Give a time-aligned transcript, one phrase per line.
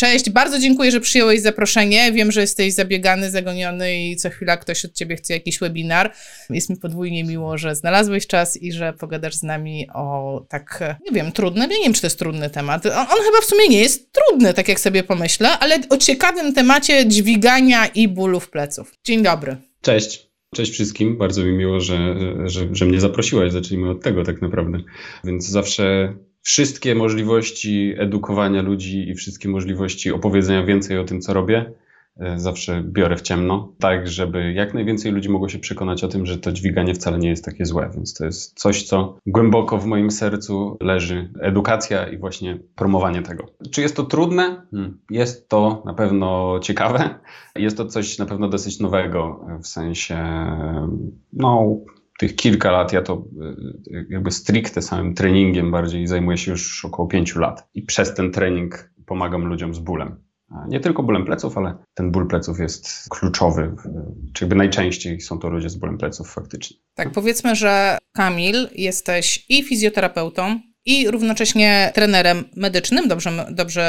[0.00, 2.12] Cześć, bardzo dziękuję, że przyjąłeś zaproszenie.
[2.12, 6.12] Wiem, że jesteś zabiegany, zagoniony i co chwila ktoś od ciebie chce jakiś webinar.
[6.50, 11.12] Jest mi podwójnie miło, że znalazłeś czas i że pogadasz z nami o tak, nie
[11.12, 12.86] wiem, trudnym, nie wiem, czy to jest trudny temat.
[12.86, 16.54] On, on chyba w sumie nie jest trudny, tak jak sobie pomyślę, ale o ciekawym
[16.54, 18.92] temacie dźwigania i bólów pleców.
[19.04, 19.56] Dzień dobry.
[19.82, 20.30] Cześć.
[20.54, 23.52] Cześć wszystkim, bardzo mi miło, że, że, że mnie zaprosiłeś.
[23.52, 24.78] Zacznijmy od tego tak naprawdę.
[25.24, 31.72] Więc zawsze wszystkie możliwości edukowania ludzi i wszystkie możliwości opowiedzenia więcej o tym, co robię,
[32.20, 36.26] e, zawsze biorę w ciemno, tak żeby jak najwięcej ludzi mogło się przekonać o tym,
[36.26, 37.90] że to dźwiganie wcale nie jest takie złe.
[37.94, 41.32] Więc to jest coś, co głęboko w moim sercu leży.
[41.40, 43.46] Edukacja i właśnie promowanie tego.
[43.70, 44.66] Czy jest to trudne?
[44.70, 44.98] Hmm.
[45.10, 47.18] Jest to na pewno ciekawe.
[47.56, 50.16] Jest to coś na pewno dosyć nowego, w sensie,
[51.32, 51.76] no,
[52.20, 53.24] tych kilka lat ja to
[53.92, 57.68] y, jakby stricte samym treningiem bardziej zajmuję się już około pięciu lat.
[57.74, 60.24] I przez ten trening pomagam ludziom z bólem.
[60.68, 63.76] Nie tylko bólem pleców, ale ten ból pleców jest kluczowy.
[64.32, 66.76] Czy jakby najczęściej są to ludzie z bólem pleców faktycznie.
[66.94, 70.60] Tak, powiedzmy, że Kamil, jesteś i fizjoterapeutą,
[70.90, 73.82] i równocześnie trenerem medycznym, dobrze, dobrze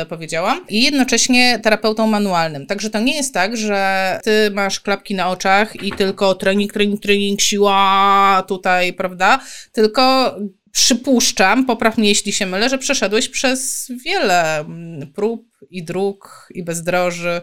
[0.00, 2.66] e, powiedziałam, i jednocześnie terapeutą manualnym.
[2.66, 7.02] Także to nie jest tak, że ty masz klapki na oczach i tylko trening, trening,
[7.02, 9.40] trening, siła tutaj, prawda?
[9.72, 10.34] Tylko
[10.72, 16.64] przypuszczam, popraw mnie jeśli się mylę, że przeszedłeś przez wiele mm, prób i dróg i
[16.64, 17.40] bezdroży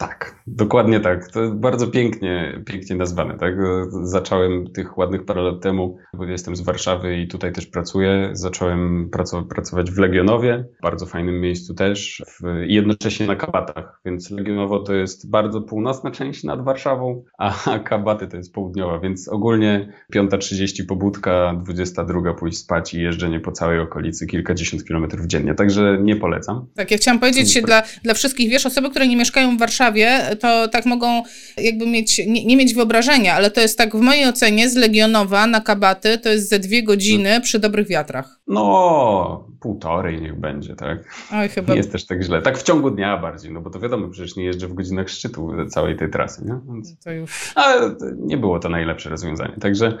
[0.00, 1.28] tak, dokładnie tak.
[1.28, 3.38] To bardzo pięknie, pięknie nazwane.
[3.38, 3.54] Tak?
[4.02, 8.30] Zacząłem tych ładnych parę lat temu, bo jestem z Warszawy i tutaj też pracuję.
[8.32, 9.10] Zacząłem
[9.48, 14.00] pracować w Legionowie, bardzo fajnym miejscu też, w, i jednocześnie na Kabatach.
[14.04, 19.28] Więc Legionowo to jest bardzo północna część nad Warszawą, a Kabaty to jest południowa, więc
[19.28, 25.54] ogólnie 5.30 pobudka, 22 pójść spać i jeżdżenie po całej okolicy kilkadziesiąt kilometrów dziennie.
[25.54, 26.66] Także nie polecam.
[26.74, 29.89] Tak, ja chciałam powiedzieć się dla, dla wszystkich, wiesz, osoby, które nie mieszkają w Warszawie,
[29.90, 31.22] Warszawie, to tak mogą
[31.56, 35.46] jakby mieć, nie, nie, mieć wyobrażenia, ale to jest tak w mojej ocenie z Legionowa
[35.46, 38.39] na Kabaty to jest ze dwie godziny przy dobrych wiatrach.
[38.50, 40.98] No, półtorej niech będzie, tak?
[41.32, 41.72] Oj, chyba...
[41.72, 42.42] Nie jest też tak źle.
[42.42, 45.50] Tak w ciągu dnia bardziej, no bo to wiadomo, przecież nie jeżdżę w godzinach szczytu
[45.68, 46.60] całej tej trasy, nie?
[46.72, 46.98] Więc...
[47.04, 47.52] To już...
[47.54, 49.56] Ale nie było to najlepsze rozwiązanie.
[49.60, 49.98] Także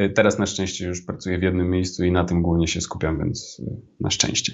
[0.00, 3.18] y, teraz na szczęście już pracuję w jednym miejscu i na tym głównie się skupiam,
[3.18, 4.52] więc y, na szczęście.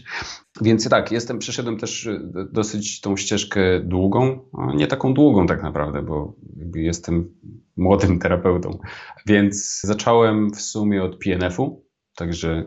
[0.60, 2.20] Więc tak, jestem, przeszedłem też y,
[2.52, 4.38] dosyć tą ścieżkę długą,
[4.74, 6.36] nie taką długą tak naprawdę, bo
[6.74, 7.34] jestem
[7.76, 8.78] młodym terapeutą,
[9.26, 11.84] więc zacząłem w sumie od PNF-u,
[12.16, 12.64] także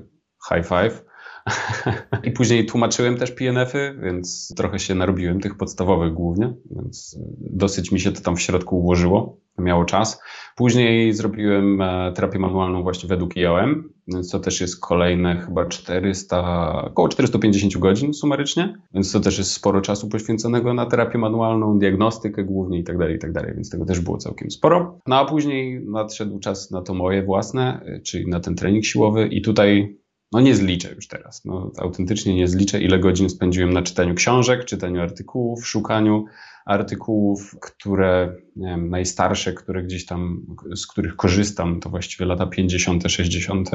[0.49, 1.07] high five.
[2.27, 7.99] I później tłumaczyłem też PNF-y, więc trochę się narobiłem tych podstawowych głównie, więc dosyć mi
[7.99, 10.21] się to tam w środku ułożyło, miało czas.
[10.55, 13.89] Później zrobiłem e, terapię manualną właśnie według IOM,
[14.23, 19.81] co też jest kolejne chyba 400, około 450 godzin sumarycznie, więc to też jest sporo
[19.81, 23.85] czasu poświęconego na terapię manualną, diagnostykę głównie i tak dalej, i tak dalej, więc tego
[23.85, 24.99] też było całkiem sporo.
[25.07, 29.27] No a później nadszedł czas na to moje własne, e, czyli na ten trening siłowy
[29.27, 29.97] i tutaj
[30.31, 31.45] no nie zliczę już teraz.
[31.45, 36.25] No, autentycznie nie zliczę, ile godzin spędziłem na czytaniu książek, czytaniu artykułów, szukaniu
[36.65, 40.45] artykułów, które wiem, najstarsze, które gdzieś tam,
[40.75, 43.69] z których korzystam, to właściwie lata 50., 60.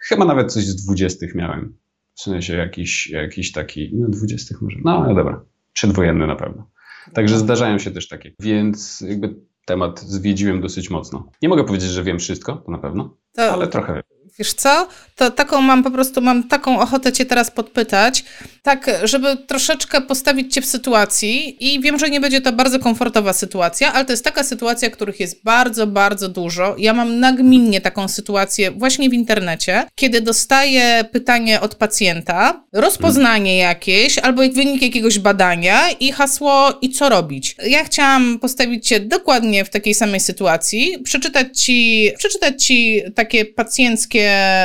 [0.00, 1.26] Chyba nawet coś z 20.
[1.34, 1.76] miałem.
[2.14, 6.70] W sensie jakiś, jakiś taki, no 20 może, no ale dobra, przedwojenny na pewno.
[7.12, 8.32] Także zdarzają się też takie.
[8.40, 9.34] Więc jakby
[9.64, 11.30] temat zwiedziłem dosyć mocno.
[11.42, 14.17] Nie mogę powiedzieć, że wiem wszystko, to na pewno, to, ale trochę wiem.
[14.38, 14.88] Wiesz co?
[15.16, 18.24] To taką mam po prostu, mam taką ochotę cię teraz podpytać,
[18.62, 23.32] tak, żeby troszeczkę postawić cię w sytuacji i wiem, że nie będzie to bardzo komfortowa
[23.32, 26.74] sytuacja, ale to jest taka sytuacja, których jest bardzo, bardzo dużo.
[26.78, 34.18] Ja mam nagminnie taką sytuację właśnie w internecie, kiedy dostaję pytanie od pacjenta, rozpoznanie jakieś
[34.18, 37.56] albo wynik jakiegoś badania i hasło i co robić.
[37.66, 44.17] Ja chciałam postawić cię dokładnie w takiej samej sytuacji, przeczytać ci, przeczytać ci takie pacjenckie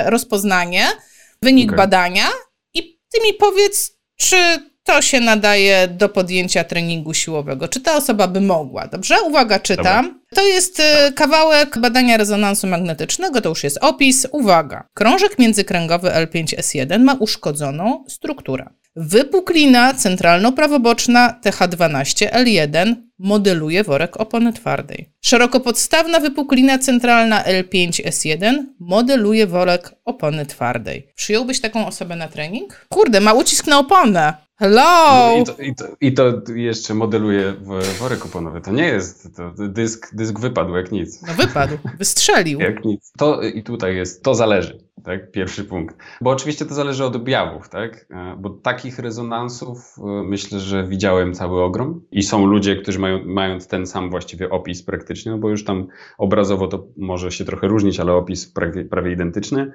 [0.06, 0.88] rozpoznanie,
[1.42, 1.78] wynik okay.
[1.78, 2.30] badania
[2.74, 7.68] i ty mi powiedz, czy to się nadaje do podjęcia treningu siłowego.
[7.68, 8.88] Czy ta osoba by mogła?
[8.88, 9.16] Dobrze?
[9.22, 10.06] Uwaga, czytam.
[10.06, 10.20] Dobra.
[10.36, 14.28] To jest y, kawałek badania rezonansu magnetycznego, to już jest opis.
[14.32, 14.88] Uwaga.
[14.94, 18.66] Krążek międzykręgowy L5S1 ma uszkodzoną strukturę.
[18.96, 25.10] Wypuklina centralno-prawoboczna TH12L1 modeluje worek opony twardej.
[25.22, 31.08] Szerokopodstawna wypuklina centralna L5S1 modeluje worek opony twardej.
[31.16, 32.86] Przyjąłbyś taką osobę na trening?
[32.90, 34.34] Kurde, ma ucisk na oponę.
[34.60, 35.36] Hello!
[35.36, 37.54] No i, to, i, to, I, to, jeszcze modeluje
[38.00, 38.62] worek oponowy.
[38.62, 41.22] To nie jest, to dysk, dysk wypadł jak nic.
[41.22, 42.60] No wypadł, wystrzelił.
[42.70, 43.12] jak nic.
[43.18, 44.80] To i tutaj jest, to zależy.
[45.04, 45.32] tak?
[45.32, 45.98] Pierwszy punkt.
[46.22, 48.06] Bo oczywiście to zależy od objawów, tak?
[48.12, 53.26] E, bo takich rezonansów e, myślę, że widziałem cały ogrom i są ludzie, którzy mają,
[53.26, 57.68] mają ten sam właściwie opis praktycznie, no bo już tam obrazowo to może się trochę
[57.68, 59.72] różnić, ale opis prawie, prawie identyczny.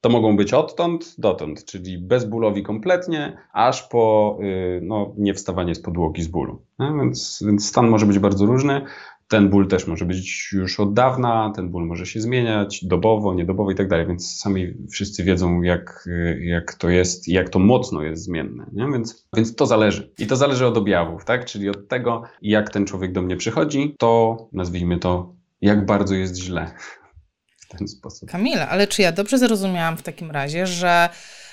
[0.00, 6.22] To mogą być odtąd dotąd, czyli bezbólowi kompletnie, aż po y, no, niewstawanie z podłogi
[6.22, 6.62] z bólu.
[6.78, 8.82] Więc, więc stan może być bardzo różny.
[9.28, 13.70] Ten ból też może być już od dawna, ten ból może się zmieniać dobowo, niedobowo
[13.70, 16.08] i tak dalej, więc sami wszyscy wiedzą, jak,
[16.40, 18.66] jak to jest i jak to mocno jest zmienne.
[18.72, 18.86] Nie?
[18.92, 20.12] Więc, więc to zależy.
[20.18, 21.44] I to zależy od objawów, tak?
[21.44, 26.36] czyli od tego, jak ten człowiek do mnie przychodzi, to nazwijmy to, jak bardzo jest
[26.36, 26.70] źle
[27.74, 28.30] w ten sposób.
[28.30, 31.08] Kamila, ale czy ja dobrze zrozumiałam w takim razie, że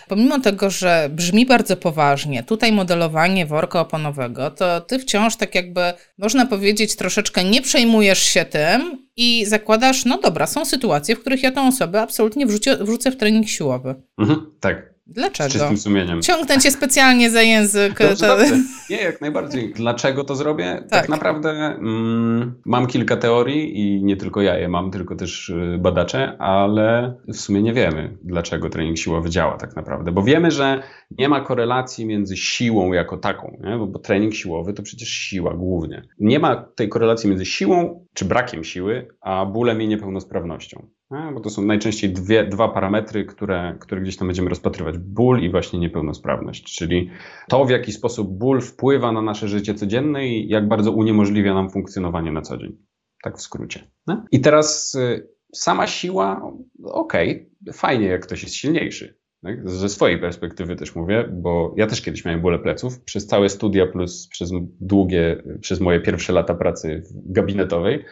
[0.07, 5.81] pomimo tego, że brzmi bardzo poważnie, tutaj modelowanie worka oponowego, to ty wciąż tak jakby,
[6.17, 11.43] można powiedzieć, troszeczkę nie przejmujesz się tym i zakładasz, no dobra, są sytuacje, w których
[11.43, 13.95] ja tą osobę absolutnie wrzucę, wrzucę w trening siłowy.
[14.17, 14.96] Mhm, tak.
[15.09, 15.49] Dlaczego?
[15.49, 16.21] Z czystym sumieniem.
[16.21, 17.99] Ciągnę cię specjalnie za język.
[17.99, 18.37] Dobrze, to...
[18.37, 18.55] dobrze.
[18.89, 19.73] Nie, jak najbardziej.
[19.73, 20.75] Dlaczego to zrobię?
[20.75, 25.49] Tak, tak naprawdę mm, mam kilka teorii i nie tylko ja je mam, tylko też
[25.49, 30.11] y, badacze, ale w sumie nie wiemy, dlaczego trening siłowy działa tak naprawdę.
[30.11, 33.77] Bo wiemy, że nie ma korelacji między siłą jako taką, nie?
[33.77, 36.07] Bo, bo trening siłowy to przecież siła głównie.
[36.19, 40.87] Nie ma tej korelacji między siłą czy brakiem siły, a bólem i niepełnosprawnością.
[41.11, 41.31] Nie?
[41.33, 44.97] Bo to są najczęściej dwie, dwa parametry, które, które gdzieś tam będziemy rozpatrywać.
[44.97, 46.75] Ból i właśnie niepełnosprawność.
[46.75, 47.09] Czyli
[47.49, 51.69] to, w jaki sposób ból wpływa na nasze życie codzienne i jak bardzo uniemożliwia nam
[51.69, 52.77] funkcjonowanie na co dzień.
[53.23, 53.91] Tak w skrócie.
[54.07, 54.21] Nie?
[54.31, 56.51] I teraz y, sama siła,
[56.83, 59.16] okej, okay, fajnie jak ktoś jest silniejszy.
[59.43, 59.69] Tak?
[59.69, 63.01] Ze swojej perspektywy też mówię, bo ja też kiedyś miałem bóle pleców.
[63.01, 64.51] Przez całe studia plus przez
[64.81, 68.05] długie, przez moje pierwsze lata pracy gabinetowej.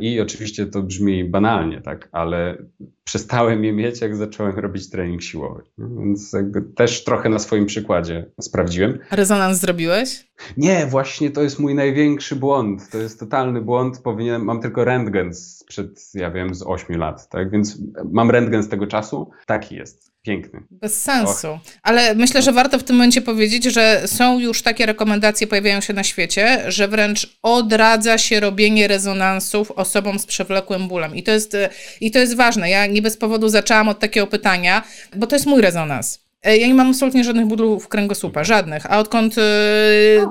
[0.00, 2.58] I oczywiście to brzmi banalnie, tak, ale
[3.04, 5.62] przestałem je mieć, jak zacząłem robić trening siłowy.
[5.78, 8.98] Więc jakby też trochę na swoim przykładzie sprawdziłem.
[9.10, 10.30] A rezonans zrobiłeś?
[10.56, 12.90] Nie, właśnie to jest mój największy błąd.
[12.90, 14.00] To jest totalny błąd.
[14.02, 17.82] Powinienem, mam tylko rentgen sprzed, ja wiem, z 8 lat, tak, więc
[18.12, 19.30] mam rentgen z tego czasu.
[19.46, 20.62] Taki jest piękny.
[20.70, 21.48] Bez sensu.
[21.48, 21.60] Och.
[21.82, 25.92] Ale myślę, że warto w tym momencie powiedzieć, że są już takie rekomendacje, pojawiają się
[25.92, 31.16] na świecie, że wręcz odradza się robienie rezonansów osobom z przewlekłym bólem.
[31.16, 31.56] I to jest,
[32.00, 32.70] i to jest ważne.
[32.70, 34.82] Ja nie bez powodu zaczęłam od takiego pytania,
[35.16, 36.30] bo to jest mój rezonans.
[36.42, 38.86] E, ja nie mam absolutnie żadnych bólów kręgosłupa, żadnych.
[38.92, 39.40] A odkąd y,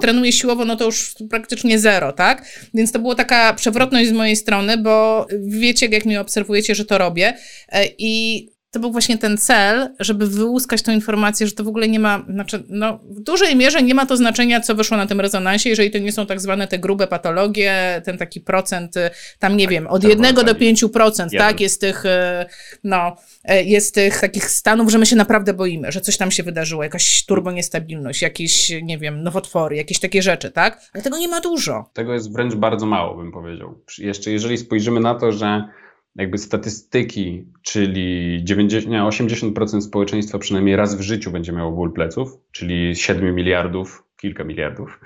[0.01, 2.45] trenuję siłowo, no to już praktycznie zero, tak?
[2.73, 6.97] Więc to była taka przewrotność z mojej strony, bo wiecie, jak mnie obserwujecie, że to
[6.97, 7.33] robię.
[7.69, 11.87] E, I to był właśnie ten cel, żeby wyłuskać tą informację, że to w ogóle
[11.87, 15.21] nie ma, znaczy, no, w dużej mierze nie ma to znaczenia, co wyszło na tym
[15.21, 19.57] rezonansie, jeżeli to nie są tak zwane te grube patologie, ten taki procent, y, tam
[19.57, 22.09] nie tak, wiem, od 1 do 5%, tak, jest tych, y,
[22.83, 23.15] no,
[23.51, 26.83] y, jest tych takich stanów, że my się naprawdę boimy, że coś tam się wydarzyło,
[26.83, 30.81] jakaś turboniestabilność, jakieś, nie wiem, nowotwory, jakieś takie rzeczy, tak?
[30.93, 31.89] Ale tego nie ma dużo.
[31.93, 33.81] Tego jest wręcz bardzo mało, bym powiedział.
[33.97, 35.63] Jeszcze jeżeli spojrzymy na to, że
[36.15, 42.95] jakby statystyki, czyli 90, 80% społeczeństwa przynajmniej raz w życiu będzie miało ból pleców, czyli
[42.95, 44.99] 7 miliardów, kilka miliardów.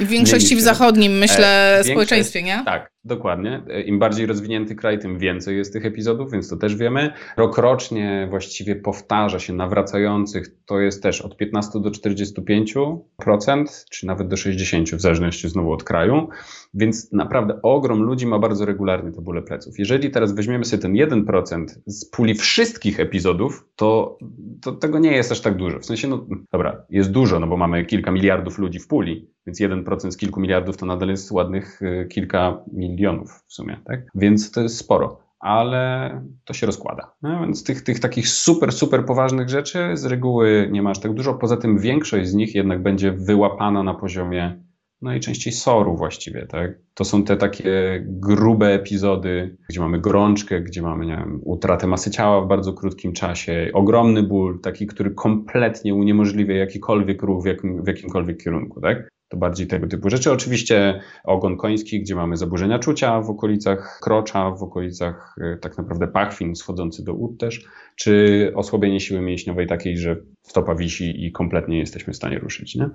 [0.00, 2.62] I w większości w zachodnim, myślę, e, społeczeństwie, nie?
[2.64, 3.62] Tak, Dokładnie.
[3.86, 7.12] Im bardziej rozwinięty kraj, tym więcej jest tych epizodów, więc to też wiemy.
[7.36, 14.36] Rokrocznie właściwie powtarza się nawracających, to jest też od 15 do 45%, czy nawet do
[14.36, 16.28] 60%, w zależności znowu od kraju.
[16.74, 19.78] Więc naprawdę ogrom ludzi ma bardzo regularnie te bóle pleców.
[19.78, 24.18] Jeżeli teraz weźmiemy sobie ten 1% z puli wszystkich epizodów, to,
[24.62, 25.78] to tego nie jest aż tak dużo.
[25.78, 29.60] W sensie, no dobra, jest dużo, no bo mamy kilka miliardów ludzi w puli, więc
[29.60, 34.00] 1% z kilku miliardów to nadal jest ładnych y, kilka milionów w sumie, tak?
[34.14, 36.10] Więc to jest sporo, ale
[36.44, 37.12] to się rozkłada.
[37.22, 41.14] No, więc tych, tych takich super, super poważnych rzeczy z reguły nie ma aż tak
[41.14, 41.34] dużo.
[41.34, 44.62] Poza tym większość z nich jednak będzie wyłapana na poziomie
[45.02, 46.70] najczęściej soru właściwie, tak?
[46.94, 52.10] To są te takie grube epizody, gdzie mamy gorączkę, gdzie mamy, nie wiem, utratę masy
[52.10, 57.84] ciała w bardzo krótkim czasie, ogromny ból, taki, który kompletnie uniemożliwia jakikolwiek ruch w, jakim,
[57.84, 59.08] w jakimkolwiek kierunku, tak?
[59.28, 60.32] To bardziej tego typu rzeczy.
[60.32, 66.08] Oczywiście ogon koński, gdzie mamy zaburzenia czucia w okolicach krocza, w okolicach y, tak naprawdę
[66.08, 67.64] pachwin schodzący do ud też,
[67.96, 72.74] czy osłabienie siły mięśniowej takiej, że stopa wisi i kompletnie nie jesteśmy w stanie ruszyć.
[72.74, 72.88] Nie?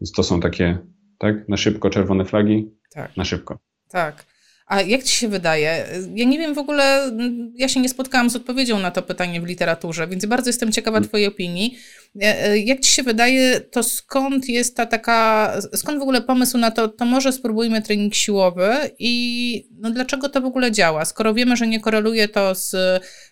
[0.00, 0.78] Więc to są takie,
[1.18, 2.70] tak, na szybko czerwone flagi.
[2.94, 3.16] Tak.
[3.16, 3.58] Na szybko.
[3.88, 4.24] Tak.
[4.70, 5.86] A jak ci się wydaje?
[6.14, 7.12] Ja nie wiem w ogóle,
[7.54, 10.96] ja się nie spotkałam z odpowiedzią na to pytanie w literaturze, więc bardzo jestem ciekawa
[10.98, 11.08] mm.
[11.08, 11.76] Twojej opinii.
[12.20, 16.70] E, jak ci się wydaje, to skąd jest ta taka, skąd w ogóle pomysł na
[16.70, 21.04] to, to może spróbujmy trening siłowy i no dlaczego to w ogóle działa?
[21.04, 22.74] Skoro wiemy, że nie koreluje to z,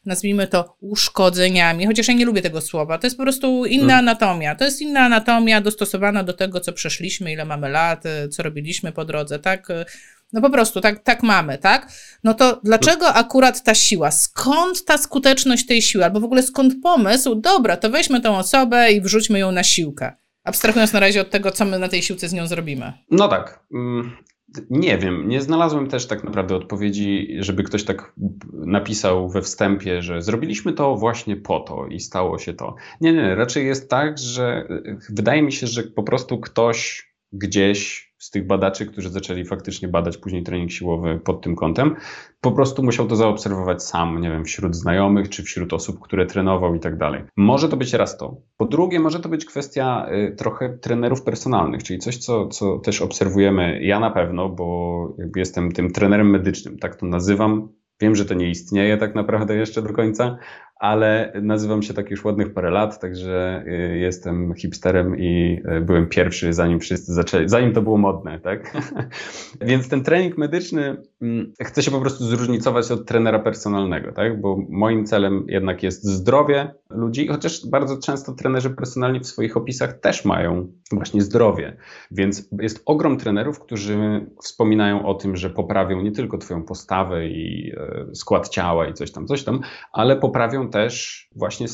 [0.06, 4.08] nazwijmy to, uszkodzeniami, chociaż ja nie lubię tego słowa, to jest po prostu inna hmm.
[4.08, 4.54] anatomia.
[4.54, 9.04] To jest inna anatomia dostosowana do tego, co przeszliśmy, ile mamy lat, co robiliśmy po
[9.04, 9.68] drodze, tak?
[10.32, 11.92] No po prostu tak, tak mamy, tak?
[12.24, 14.10] No to dlaczego akurat ta siła?
[14.10, 16.04] Skąd ta skuteczność tej siły?
[16.04, 17.34] Albo w ogóle skąd pomysł?
[17.34, 20.12] Dobra, to weźmy tą osobę i wrzućmy ją na siłkę.
[20.44, 22.92] Abstrahując na razie od tego, co my na tej siłce z nią zrobimy.
[23.10, 23.64] No tak.
[23.74, 24.10] Mm,
[24.70, 28.12] nie wiem, nie znalazłem też tak naprawdę odpowiedzi, żeby ktoś tak
[28.52, 32.74] napisał we wstępie, że zrobiliśmy to właśnie po to i stało się to.
[33.00, 38.07] Nie, nie, raczej jest tak, że y, wydaje mi się, że po prostu ktoś gdzieś
[38.18, 41.96] z tych badaczy, którzy zaczęli faktycznie badać później trening siłowy pod tym kątem,
[42.40, 46.74] po prostu musiał to zaobserwować sam, nie wiem, wśród znajomych czy wśród osób, które trenował
[46.74, 47.22] i tak dalej.
[47.36, 48.36] Może to być raz to.
[48.56, 53.02] Po drugie, może to być kwestia y, trochę trenerów personalnych, czyli coś, co, co też
[53.02, 57.68] obserwujemy, ja na pewno, bo jestem tym trenerem medycznym, tak to nazywam.
[58.00, 60.38] Wiem, że to nie istnieje tak naprawdę jeszcze do końca,
[60.78, 66.08] ale nazywam się tak już ładnych parę lat, także y, jestem hipsterem i y, byłem
[66.08, 68.76] pierwszy, zanim wszyscy zaczęli, zanim to było modne, tak?
[69.60, 74.40] Więc ten trening medyczny mm, chce się po prostu zróżnicować od trenera personalnego, tak?
[74.40, 80.00] Bo moim celem jednak jest zdrowie ludzi, chociaż bardzo często trenerzy personalni w swoich opisach
[80.00, 81.76] też mają właśnie zdrowie.
[82.10, 87.72] Więc jest ogrom trenerów, którzy wspominają o tym, że poprawią nie tylko twoją postawę i
[87.76, 89.60] e, skład ciała i coś tam, coś tam,
[89.92, 91.66] ale poprawią też właśnie,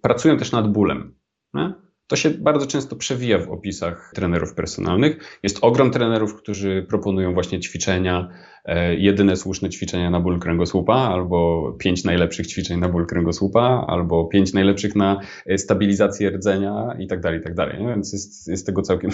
[0.00, 1.14] pracują też nad bólem.
[1.54, 1.74] Nie?
[2.06, 5.38] To się bardzo często przewija w opisach trenerów personalnych.
[5.42, 8.30] Jest ogrom trenerów, którzy proponują właśnie ćwiczenia,
[8.64, 14.24] E, jedyne słuszne ćwiczenia na ból kręgosłupa, albo pięć najlepszych ćwiczeń na ból kręgosłupa, albo
[14.24, 17.78] pięć najlepszych na e, stabilizację rdzenia i tak dalej, i tak dalej.
[17.86, 19.10] Więc jest, jest tego całkiem...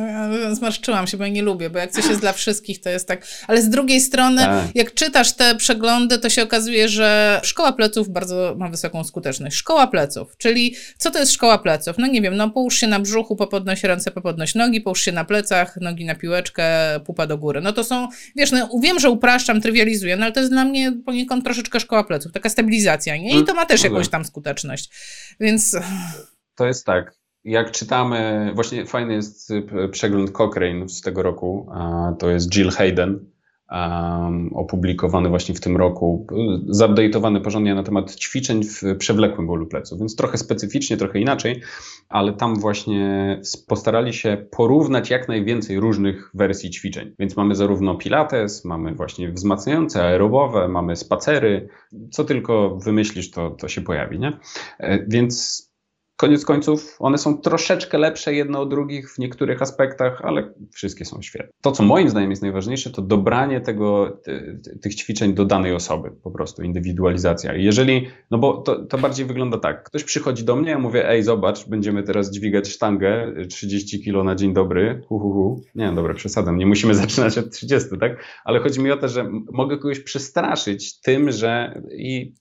[0.52, 3.26] Zmarszczyłam się, bo ja nie lubię, bo jak coś jest dla wszystkich, to jest tak...
[3.48, 4.64] Ale z drugiej strony, tak.
[4.74, 9.56] jak czytasz te przeglądy, to się okazuje, że szkoła pleców bardzo ma wysoką skuteczność.
[9.56, 11.98] Szkoła pleców, czyli co to jest szkoła pleców?
[11.98, 15.24] No nie wiem, no połóż się na brzuchu, popodnoś ręce, popodnoś nogi, połóż się na
[15.24, 16.64] plecach, nogi na piłeczkę,
[17.06, 17.60] pupa do góry.
[17.60, 20.92] No to są, wiesz, no wiem, że upraszczam, trywializuję, no ale to jest dla mnie
[21.06, 23.40] poniekąd troszeczkę szkoła pleców, taka stabilizacja, nie?
[23.40, 24.90] I to ma też jakąś tam skuteczność,
[25.40, 25.76] więc...
[26.54, 27.14] To jest tak,
[27.44, 29.52] jak czytamy, właśnie fajny jest
[29.90, 31.68] przegląd Cochrane z tego roku,
[32.18, 33.33] to jest Jill Hayden,
[34.54, 36.26] opublikowany właśnie w tym roku,
[36.68, 41.62] zupdate'owany porządnie na temat ćwiczeń w przewlekłym bólu pleców, więc trochę specyficznie, trochę inaczej,
[42.08, 47.14] ale tam właśnie postarali się porównać jak najwięcej różnych wersji ćwiczeń.
[47.18, 51.68] Więc mamy zarówno pilates, mamy właśnie wzmacniające, aerobowe, mamy spacery,
[52.10, 54.32] co tylko wymyślisz, to, to się pojawi, nie?
[54.78, 55.63] E, więc
[56.16, 61.22] koniec końców one są troszeczkę lepsze jedno od drugich w niektórych aspektach, ale wszystkie są
[61.22, 61.48] świetne.
[61.60, 66.10] To, co moim zdaniem jest najważniejsze, to dobranie tego, ty, tych ćwiczeń do danej osoby,
[66.22, 67.54] po prostu indywidualizacja.
[67.54, 71.22] Jeżeli, no bo to, to bardziej wygląda tak, ktoś przychodzi do mnie, ja mówię, ej,
[71.22, 75.62] zobacz, będziemy teraz dźwigać sztangę 30 kilo na dzień dobry, hu, hu, hu.
[75.74, 78.24] Nie, dobra, przesadzam, nie musimy zaczynać od 30, tak?
[78.44, 82.34] Ale chodzi mi o to, że mogę kogoś przestraszyć tym, że i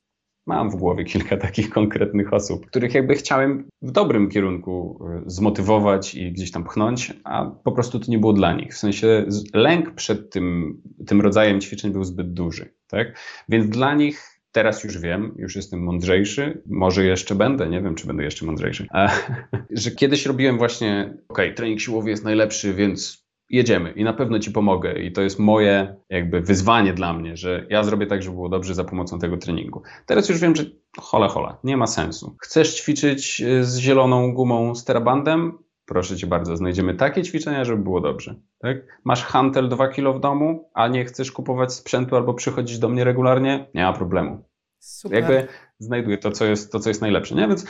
[0.48, 6.16] Mam w głowie kilka takich konkretnych osób, których jakby chciałem w dobrym kierunku e, zmotywować
[6.16, 8.74] i gdzieś tam pchnąć, a po prostu to nie było dla nich.
[8.74, 12.74] W sensie lęk przed tym, tym rodzajem ćwiczeń był zbyt duży.
[12.88, 13.18] Tak?
[13.50, 18.08] Więc dla nich teraz już wiem, już jestem mądrzejszy, może jeszcze będę, nie wiem, czy
[18.08, 18.88] będę jeszcze mądrzejszy,
[19.72, 23.23] że kiedyś robiłem właśnie, ok, trening siłowy jest najlepszy, więc
[23.53, 25.00] jedziemy i na pewno ci pomogę.
[25.00, 28.75] I to jest moje jakby wyzwanie dla mnie, że ja zrobię tak, żeby było dobrze
[28.75, 29.81] za pomocą tego treningu.
[30.05, 30.63] Teraz już wiem, że
[31.00, 32.36] hola hola, nie ma sensu.
[32.41, 35.57] Chcesz ćwiczyć y, z zieloną gumą z terabandem?
[35.86, 38.36] Proszę cię bardzo, znajdziemy takie ćwiczenia, żeby było dobrze.
[38.60, 38.77] Tak?
[39.03, 43.03] Masz hantel 2 kg w domu, a nie chcesz kupować sprzętu albo przychodzić do mnie
[43.03, 43.67] regularnie?
[43.74, 44.43] Nie ma problemu.
[44.79, 45.19] Super.
[45.19, 45.48] Jakby
[45.79, 47.36] znajduję to, co jest, to, co jest najlepsze.
[47.36, 47.48] Nie?
[47.48, 47.65] Więc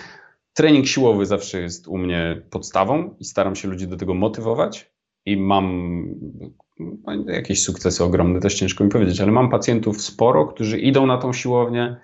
[0.53, 4.92] trening siłowy zawsze jest u mnie podstawą i staram się ludzi do tego motywować
[5.25, 6.05] i mam
[6.79, 11.17] no, jakieś sukcesy ogromne, też ciężko mi powiedzieć, ale mam pacjentów sporo, którzy idą na
[11.17, 11.95] tą siłownię,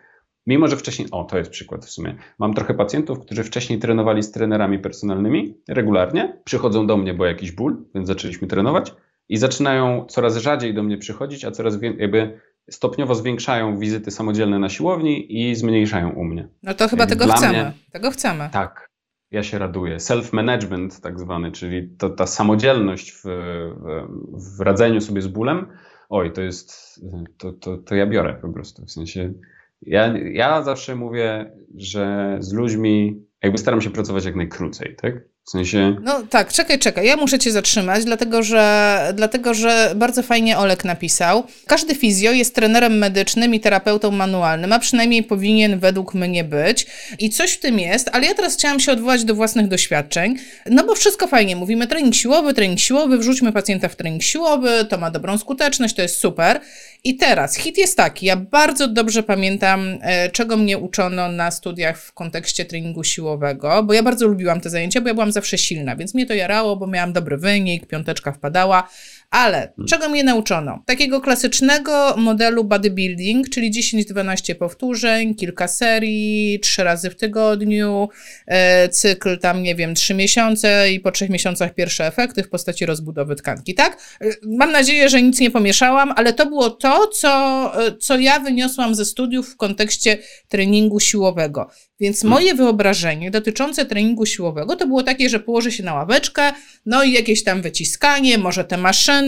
[0.47, 4.23] mimo że wcześniej, o to jest przykład w sumie, mam trochę pacjentów, którzy wcześniej trenowali
[4.23, 8.93] z trenerami personalnymi regularnie, przychodzą do mnie, bo jakiś ból, więc zaczęliśmy trenować
[9.29, 14.69] i zaczynają coraz rzadziej do mnie przychodzić, a coraz jakby stopniowo zwiększają wizyty samodzielne na
[14.69, 16.47] siłowni i zmniejszają u mnie.
[16.63, 17.53] No to chyba tego chcemy.
[17.53, 18.49] Mnie, tego chcemy.
[18.53, 18.89] Tak,
[19.31, 19.97] ja się raduję.
[19.97, 25.67] Self-management tak zwany, czyli to, ta samodzielność w, w, w radzeniu sobie z bólem,
[26.09, 26.99] oj, to jest,
[27.37, 28.85] to, to, to ja biorę po prostu.
[28.85, 29.33] W sensie,
[29.81, 35.13] ja, ja zawsze mówię, że z ludźmi jakby staram się pracować jak najkrócej, tak?
[35.49, 35.95] W sensie...
[36.01, 37.05] No tak, czekaj, czekaj.
[37.05, 41.43] Ja muszę cię zatrzymać, dlatego że, dlatego że bardzo fajnie Olek napisał.
[41.65, 46.87] Każdy fizjo jest trenerem medycznym i terapeutą manualnym, a przynajmniej powinien według mnie być.
[47.19, 50.83] I coś w tym jest, ale ja teraz chciałam się odwołać do własnych doświadczeń, no
[50.83, 51.55] bo wszystko fajnie.
[51.55, 56.01] Mówimy trening siłowy, trening siłowy, wrzućmy pacjenta w trening siłowy, to ma dobrą skuteczność, to
[56.01, 56.61] jest super.
[57.03, 61.97] I teraz hit jest taki, ja bardzo dobrze pamiętam, e, czego mnie uczono na studiach
[61.97, 65.95] w kontekście treningu siłowego, bo ja bardzo lubiłam te zajęcia, bo ja byłam zawsze silna,
[65.95, 68.89] więc mnie to jarało, bo miałam dobry wynik, piąteczka wpadała.
[69.31, 69.87] Ale hmm.
[69.87, 70.83] czego mnie nauczono?
[70.85, 78.09] Takiego klasycznego modelu bodybuilding, czyli 10-12 powtórzeń, kilka serii, trzy razy w tygodniu,
[78.47, 82.85] e, cykl tam, nie wiem, trzy miesiące i po trzech miesiącach pierwsze efekty w postaci
[82.85, 84.17] rozbudowy tkanki, tak?
[84.21, 88.39] E, mam nadzieję, że nic nie pomieszałam, ale to było to, co, e, co ja
[88.39, 90.17] wyniosłam ze studiów w kontekście
[90.47, 91.69] treningu siłowego.
[91.99, 92.33] Więc hmm.
[92.33, 96.51] moje wyobrażenie dotyczące treningu siłowego to było takie, że położy się na ławeczkę,
[96.85, 99.18] no i jakieś tam wyciskanie, może te maszyny.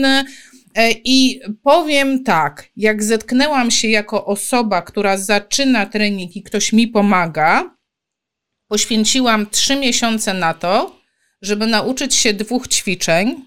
[0.74, 6.88] E, I powiem tak, jak zetknęłam się jako osoba, która zaczyna trening i ktoś mi
[6.88, 7.76] pomaga,
[8.68, 11.00] poświęciłam trzy miesiące na to,
[11.42, 13.44] żeby nauczyć się dwóch ćwiczeń.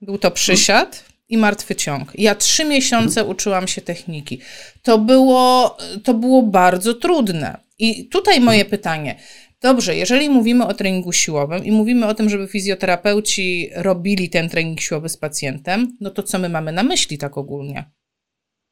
[0.00, 2.12] Był to przysiad i martwy ciąg.
[2.14, 4.40] Ja trzy miesiące uczyłam się techniki.
[4.82, 7.58] To było, to było bardzo trudne.
[7.78, 9.18] I tutaj moje pytanie.
[9.64, 14.80] Dobrze, jeżeli mówimy o treningu siłowym i mówimy o tym, żeby fizjoterapeuci robili ten trening
[14.80, 17.84] siłowy z pacjentem, no to co my mamy na myśli tak ogólnie?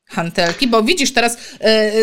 [0.06, 1.36] hantelki, bo widzisz, teraz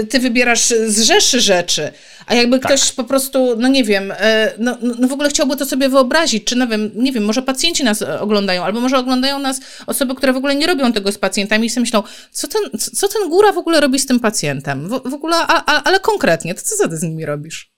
[0.02, 1.92] y, ty wybierasz z rzeszy rzeczy,
[2.26, 2.72] a jakby tak.
[2.72, 4.16] ktoś po prostu, no nie wiem, y,
[4.58, 7.84] no, no w ogóle chciałby to sobie wyobrazić, czy no wiem, nie wiem, może pacjenci
[7.84, 11.68] nas oglądają, albo może oglądają nas osoby, które w ogóle nie robią tego z pacjentami
[11.68, 14.90] i sobie myślą, co ten, co ten góra w ogóle robi z tym pacjentem?
[14.90, 17.72] W, w ogóle, a, a, ale konkretnie, to co ty z nimi robisz?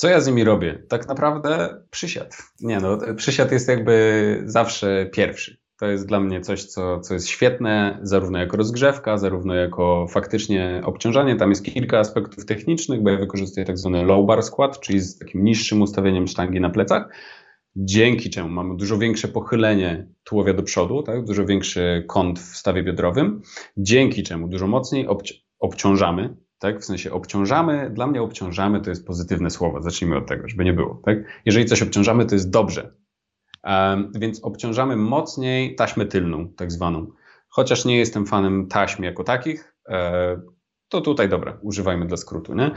[0.00, 0.82] Co ja z nimi robię?
[0.88, 2.38] Tak naprawdę przysiad.
[2.60, 5.56] Nie no, przysiad jest jakby zawsze pierwszy.
[5.78, 10.82] To jest dla mnie coś, co, co jest świetne, zarówno jako rozgrzewka, zarówno jako faktycznie
[10.84, 11.36] obciążanie.
[11.36, 15.18] Tam jest kilka aspektów technicznych, bo ja wykorzystuję tak zwany low bar skład, czyli z
[15.18, 17.08] takim niższym ustawieniem sztangi na plecach,
[17.76, 21.24] dzięki czemu mamy dużo większe pochylenie tułowia do przodu, tak?
[21.24, 23.42] dużo większy kąt w stawie biodrowym,
[23.76, 26.80] dzięki czemu dużo mocniej obci obciążamy, tak?
[26.80, 30.72] w sensie obciążamy, dla mnie obciążamy to jest pozytywne słowo, zacznijmy od tego, żeby nie
[30.72, 31.02] było.
[31.04, 31.18] Tak?
[31.44, 32.94] Jeżeli coś obciążamy, to jest dobrze,
[34.14, 37.06] więc obciążamy mocniej taśmę tylną, tak zwaną.
[37.48, 40.40] Chociaż nie jestem fanem taśm jako takich, e,
[40.88, 42.54] to tutaj dobra, używajmy dla skrótu.
[42.54, 42.70] Nie?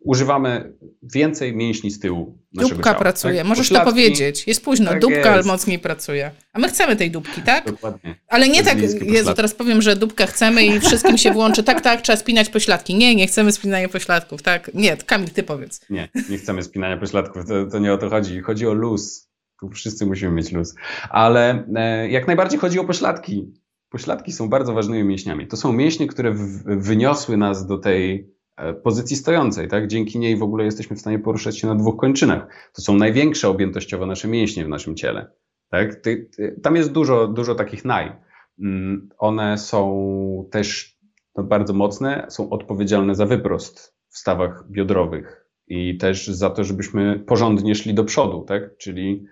[0.00, 2.38] używamy więcej mięśni z tyłu.
[2.52, 3.46] Dupka ciała, pracuje, tak?
[3.46, 4.46] możesz Pośladki, to powiedzieć.
[4.46, 5.48] Jest późno, tak dupka jest.
[5.48, 6.30] mocniej pracuje.
[6.52, 7.66] A my chcemy tej dupki, tak?
[7.66, 8.16] Dokładnie.
[8.28, 11.62] Ale nie tak, Jezu, teraz powiem, że dupkę chcemy i wszystkim się włączy.
[11.62, 12.94] Tak, tak, trzeba spinać pośladki.
[12.94, 14.70] Nie, nie chcemy spinania pośladków, tak?
[14.74, 15.80] Nie, Kamil, ty powiedz.
[15.90, 18.40] Nie, nie chcemy spinania pośladków, to, to nie o to chodzi.
[18.40, 19.26] Chodzi o luz
[19.60, 20.74] tu wszyscy musimy mieć luz.
[21.10, 23.52] Ale e, jak najbardziej chodzi o pośladki.
[23.90, 25.46] Pośladki są bardzo ważnymi mięśniami.
[25.46, 29.86] To są mięśnie, które wyniosły nas do tej e, pozycji stojącej, tak?
[29.86, 32.70] Dzięki niej w ogóle jesteśmy w stanie poruszać się na dwóch kończynach.
[32.74, 35.30] To są największe objętościowo nasze mięśnie w naszym ciele.
[35.70, 35.94] Tak?
[35.94, 38.12] Ty, ty, tam jest dużo, dużo takich naj.
[38.58, 40.98] Mm, one są też
[41.36, 47.18] no, bardzo mocne, są odpowiedzialne za wyprost w stawach biodrowych i też za to, żebyśmy
[47.18, 48.76] porządnie szli do przodu, tak?
[48.76, 49.26] Czyli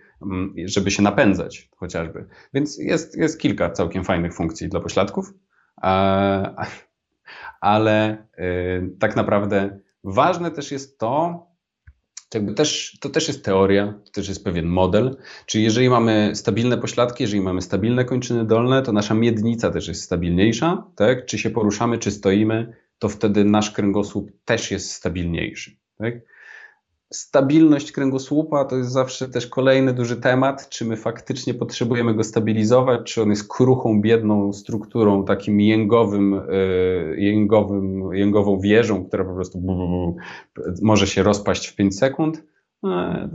[0.64, 2.26] żeby się napędzać chociażby.
[2.54, 5.32] Więc jest, jest kilka całkiem fajnych funkcji dla pośladków,
[7.60, 11.46] ale y, tak naprawdę ważne też jest to,
[12.34, 16.78] jakby też, to też jest teoria, to też jest pewien model, czyli jeżeli mamy stabilne
[16.78, 21.26] pośladki, jeżeli mamy stabilne kończyny dolne, to nasza miednica też jest stabilniejsza, tak?
[21.26, 26.14] Czy się poruszamy, czy stoimy, to wtedy nasz kręgosłup też jest stabilniejszy, tak?
[27.12, 33.12] Stabilność kręgosłupa to jest zawsze też kolejny duży temat, czy my faktycznie potrzebujemy go stabilizować,
[33.12, 36.40] czy on jest kruchą, biedną strukturą, takim jęgowym, e,
[37.16, 39.62] jęgowym, jęgową wieżą, która po prostu
[40.82, 42.44] może się rozpaść w 5 sekund.
[42.84, 43.28] E,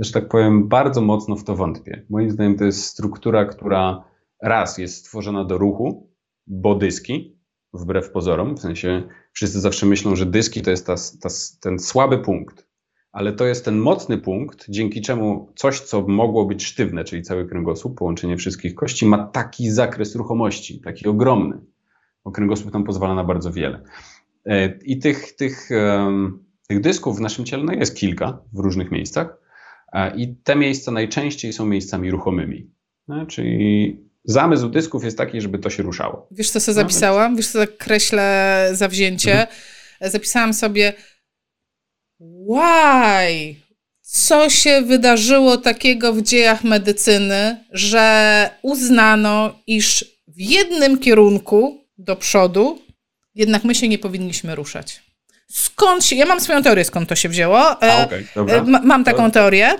[0.00, 2.06] że tak powiem, bardzo mocno w to wątpię.
[2.10, 4.04] Moim zdaniem to jest struktura, która
[4.42, 6.10] raz jest stworzona do ruchu,
[6.46, 7.40] bo dyski,
[7.72, 11.28] wbrew pozorom, w sensie wszyscy zawsze myślą, że dyski to jest ta, ta,
[11.60, 12.69] ten słaby punkt,
[13.12, 17.48] ale to jest ten mocny punkt, dzięki czemu coś, co mogło być sztywne, czyli cały
[17.48, 21.58] kręgosłup, połączenie wszystkich kości, ma taki zakres ruchomości, taki ogromny.
[22.24, 23.82] Bo kręgosłup tam pozwala na bardzo wiele.
[24.46, 25.68] E, I tych, tych,
[26.68, 29.36] tych dysków w naszym ciele no jest kilka w różnych miejscach.
[29.92, 32.70] E, I te miejsca najczęściej są miejscami ruchomymi.
[33.08, 36.28] No, czyli zamysł dysków jest taki, żeby to się ruszało.
[36.30, 37.36] Wiesz, co sobie zapisałam?
[37.36, 39.32] Wiesz, co tak kreślę zawzięcie?
[39.32, 39.48] Mhm.
[40.00, 40.92] Zapisałam sobie
[42.50, 43.54] why?
[44.00, 52.78] Co się wydarzyło takiego w dziejach medycyny, że uznano, iż w jednym kierunku do przodu
[53.34, 55.02] jednak my się nie powinniśmy ruszać?
[55.48, 57.82] Skąd się, ja mam swoją teorię, skąd to się wzięło.
[57.82, 58.24] A, e, okay,
[58.56, 59.70] e, mam taką teorię.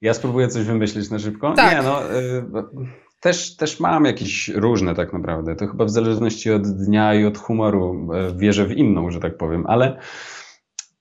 [0.00, 1.52] Ja spróbuję coś wymyślić na szybko.
[1.52, 1.76] Tak.
[1.76, 2.44] Nie, no, y,
[3.20, 5.56] też, też mam jakieś różne tak naprawdę.
[5.56, 9.64] To chyba w zależności od dnia i od humoru wierzę w inną, że tak powiem,
[9.66, 9.98] ale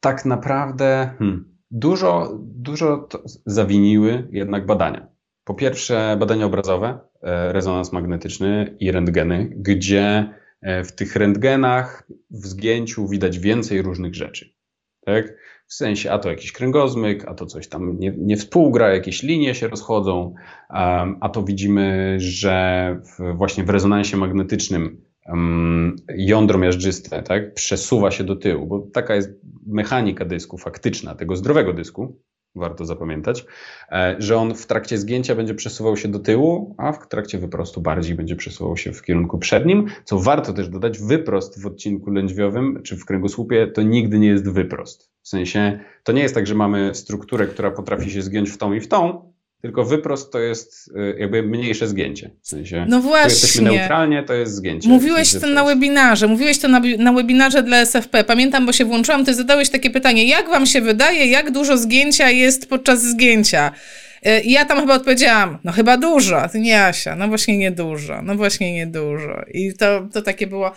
[0.07, 3.07] tak naprawdę hmm, dużo, dużo
[3.45, 5.07] zawiniły jednak badania.
[5.43, 6.99] Po pierwsze badania obrazowe,
[7.51, 14.53] rezonans magnetyczny i rentgeny, gdzie w tych rentgenach w zgięciu widać więcej różnych rzeczy.
[15.05, 15.33] Tak?
[15.67, 19.55] W sensie, a to jakiś kręgozmyk, a to coś tam nie, nie współgra, jakieś linie
[19.55, 20.33] się rozchodzą,
[21.21, 25.06] a to widzimy, że w, właśnie w rezonansie magnetycznym
[26.15, 29.29] jądro miażdżyste tak, przesuwa się do tyłu, bo taka jest
[29.67, 32.17] mechanika dysku faktyczna, tego zdrowego dysku,
[32.55, 33.45] warto zapamiętać,
[33.91, 37.81] e, że on w trakcie zgięcia będzie przesuwał się do tyłu, a w trakcie wyprostu
[37.81, 42.81] bardziej będzie przesuwał się w kierunku przednim, co warto też dodać, wyprost w odcinku lędźwiowym
[42.83, 45.11] czy w kręgosłupie to nigdy nie jest wyprost.
[45.21, 48.73] W sensie to nie jest tak, że mamy strukturę, która potrafi się zgiąć w tą
[48.73, 52.31] i w tą, tylko wyprost to jest y, jakby mniejsze zgięcie.
[52.41, 53.29] W sensie, no właśnie.
[53.29, 54.89] jesteśmy neutralnie, to jest zgięcie.
[54.89, 58.23] Mówiłeś to na webinarze, mówiłeś to na, na webinarze dla SFP.
[58.23, 62.29] Pamiętam, bo się włączyłam, ty zadałeś takie pytanie, jak wam się wydaje, jak dużo zgięcia
[62.29, 63.71] jest podczas zgięcia?
[64.27, 67.57] Y, I ja tam chyba odpowiedziałam, no chyba dużo, a ty nie Asia, no właśnie
[67.57, 69.41] nie dużo, no właśnie nie dużo.
[69.53, 70.71] I to, to takie było,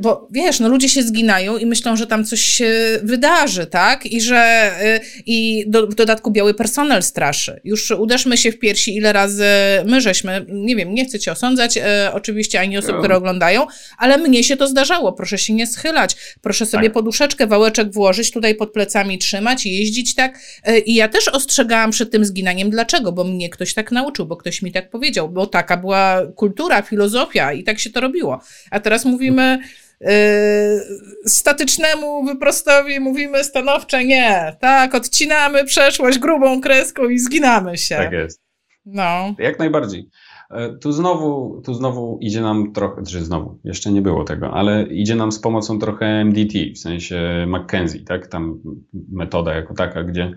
[0.00, 4.06] bo wiesz, no ludzie się zginają i myślą, że tam coś się wydarzy, tak?
[4.06, 7.60] I że e, i do, w dodatku biały personel straszy.
[7.64, 9.44] Już uderzmy się w piersi, ile razy
[9.84, 13.66] my żeśmy, nie wiem, nie chcę cię osądzać, e, oczywiście ani osób, które oglądają,
[13.98, 15.12] ale mnie się to zdarzało.
[15.12, 16.92] Proszę się nie schylać, proszę sobie tak.
[16.92, 20.38] poduszeczkę, wałeczek włożyć, tutaj pod plecami trzymać, jeździć tak.
[20.64, 22.70] E, I ja też ostrzegałam przed tym zginaniem.
[22.70, 23.12] Dlaczego?
[23.12, 27.52] Bo mnie ktoś tak nauczył, bo ktoś mi tak powiedział, bo taka była kultura, filozofia
[27.52, 28.40] i tak się to robiło.
[28.70, 29.58] A teraz mówimy
[31.26, 34.56] statycznemu wyprostowi mówimy stanowcze nie.
[34.60, 37.96] Tak, odcinamy przeszłość grubą kreską i zginamy się.
[37.96, 38.42] Tak jest.
[38.86, 39.34] No.
[39.38, 40.10] Jak najbardziej.
[40.50, 44.82] E, tu znowu, tu znowu idzie nam trochę, czy znowu, jeszcze nie było tego, ale
[44.82, 48.26] idzie nam z pomocą trochę MDT, w sensie McKenzie, tak?
[48.26, 48.60] Tam
[49.12, 50.32] metoda jako taka, gdzie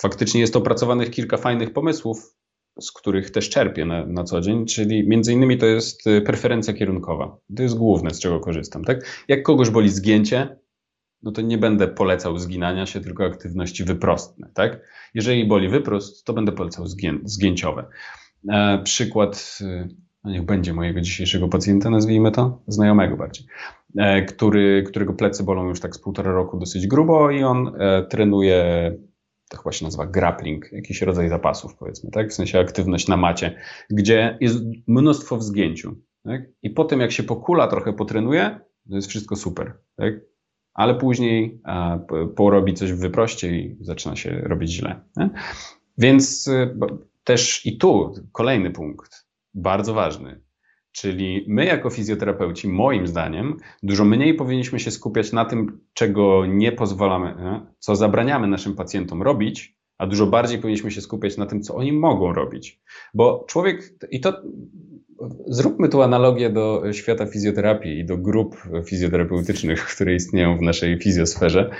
[0.00, 2.36] faktycznie jest opracowanych kilka fajnych pomysłów,
[2.80, 6.74] z których też czerpię na, na co dzień, czyli między innymi to jest y, preferencja
[6.74, 7.36] kierunkowa.
[7.56, 8.84] To jest główne, z czego korzystam.
[8.84, 9.24] Tak?
[9.28, 10.56] Jak kogoś boli zgięcie,
[11.22, 14.50] no to nie będę polecał zginania się, tylko aktywności wyprostne.
[14.54, 14.80] Tak?
[15.14, 17.86] Jeżeli boli wyprost, to będę polecał zgię, zgięciowe.
[18.48, 19.58] E, przykład,
[20.24, 23.46] no niech będzie mojego dzisiejszego pacjenta, nazwijmy to, znajomego bardziej,
[23.98, 28.02] e, który, którego plecy bolą już tak z półtora roku dosyć grubo i on e,
[28.02, 28.92] trenuje
[29.52, 32.30] to chyba się nazywa grappling, jakiś rodzaj zapasów, powiedzmy, tak?
[32.30, 33.54] W sensie aktywność na macie,
[33.90, 35.96] gdzie jest mnóstwo w zgięciu.
[36.24, 36.42] Tak?
[36.62, 38.60] I po tym, jak się pokula, trochę potrenuje,
[38.90, 39.74] to jest wszystko super.
[39.96, 40.14] Tak?
[40.74, 41.98] Ale później a,
[42.36, 45.00] porobi coś w wyproście i zaczyna się robić źle.
[45.16, 45.30] Nie?
[45.98, 46.76] Więc y,
[47.24, 50.40] też i tu kolejny punkt, bardzo ważny.
[50.92, 56.72] Czyli my, jako fizjoterapeuci, moim zdaniem, dużo mniej powinniśmy się skupiać na tym, czego nie
[56.72, 57.34] pozwalamy,
[57.78, 61.92] co zabraniamy naszym pacjentom robić, a dużo bardziej powinniśmy się skupiać na tym, co oni
[61.92, 62.80] mogą robić.
[63.14, 64.42] Bo człowiek, i to
[65.46, 68.56] zróbmy tu analogię do świata fizjoterapii i do grup
[68.86, 71.70] fizjoterapeutycznych, które istnieją w naszej fizjosferze.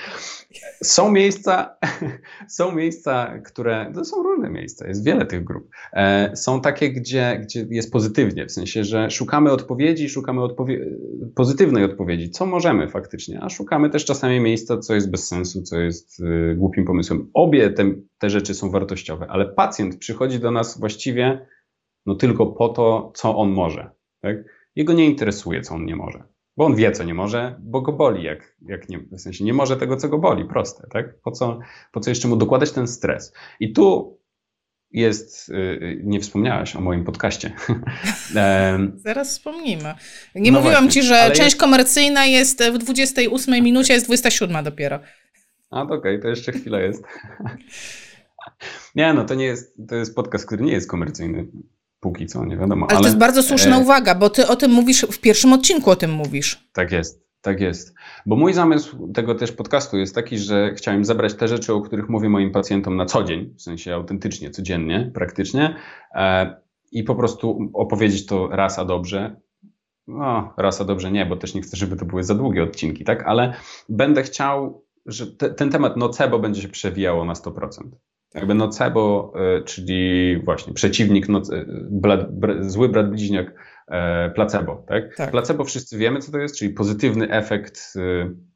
[0.83, 1.76] Są miejsca,
[2.48, 5.68] są miejsca, które, to są różne miejsca, jest wiele tych grup.
[5.92, 10.87] E, są takie, gdzie, gdzie jest pozytywnie, w sensie, że szukamy odpowiedzi, szukamy odpowie
[11.35, 15.81] pozytywnej odpowiedzi, co możemy faktycznie, a szukamy też czasami miejsca, co jest bez sensu, co
[15.81, 17.31] jest y, głupim pomysłem.
[17.35, 17.85] Obie te,
[18.18, 21.46] te rzeczy są wartościowe, ale pacjent przychodzi do nas właściwie
[22.07, 23.91] no tylko po to, co on może.
[24.21, 24.37] Tak?
[24.77, 26.25] Jego nie interesuje, co on nie może.
[26.57, 29.55] Bo on wie, co nie może, bo go boli, jak, jak nie, w sensie nie
[29.55, 31.21] może tego, co go boli, proste, tak?
[31.21, 31.59] Po co,
[31.93, 33.33] po co jeszcze mu dokładać ten stres?
[33.61, 34.19] I tu
[34.91, 37.53] jest, yy, nie wspomniałaś o moim podcaście.
[38.97, 39.95] Zaraz wspomnimy.
[40.35, 41.61] Nie no mówiłam właśnie, ci, że część jest...
[41.61, 45.01] komercyjna jest w 28 minucie, jest 27 dopiero.
[45.71, 47.05] A, okej, okay, to jeszcze chwila jest.
[48.95, 51.47] nie, no to nie jest, to jest podcast, który nie jest komercyjny.
[52.03, 52.87] Póki co, nie wiadomo.
[52.87, 53.81] Ale, ale to jest bardzo słuszna e...
[53.81, 56.69] uwaga, bo ty o tym mówisz, w pierwszym odcinku o tym mówisz.
[56.73, 57.95] Tak jest, tak jest.
[58.27, 62.09] Bo mój zamysł tego też podcastu jest taki, że chciałem zebrać te rzeczy, o których
[62.09, 65.77] mówię moim pacjentom na co dzień, w sensie autentycznie, codziennie, praktycznie,
[66.15, 66.57] e,
[66.93, 69.37] i po prostu opowiedzieć to raz a dobrze.
[70.07, 73.05] No, raz a dobrze nie, bo też nie chcę, żeby to były za długie odcinki,
[73.05, 73.23] tak?
[73.27, 73.55] Ale
[73.88, 77.69] będę chciał że te, ten temat nocebo będzie się przewijało na 100%.
[78.35, 83.55] Jakby nocebo, e, czyli właśnie przeciwnik, noce, bla, bra, zły brat bliźniak,
[83.88, 84.85] e, placebo.
[84.88, 85.16] Tak?
[85.16, 85.31] tak?
[85.31, 87.95] Placebo wszyscy wiemy, co to jest, czyli pozytywny efekt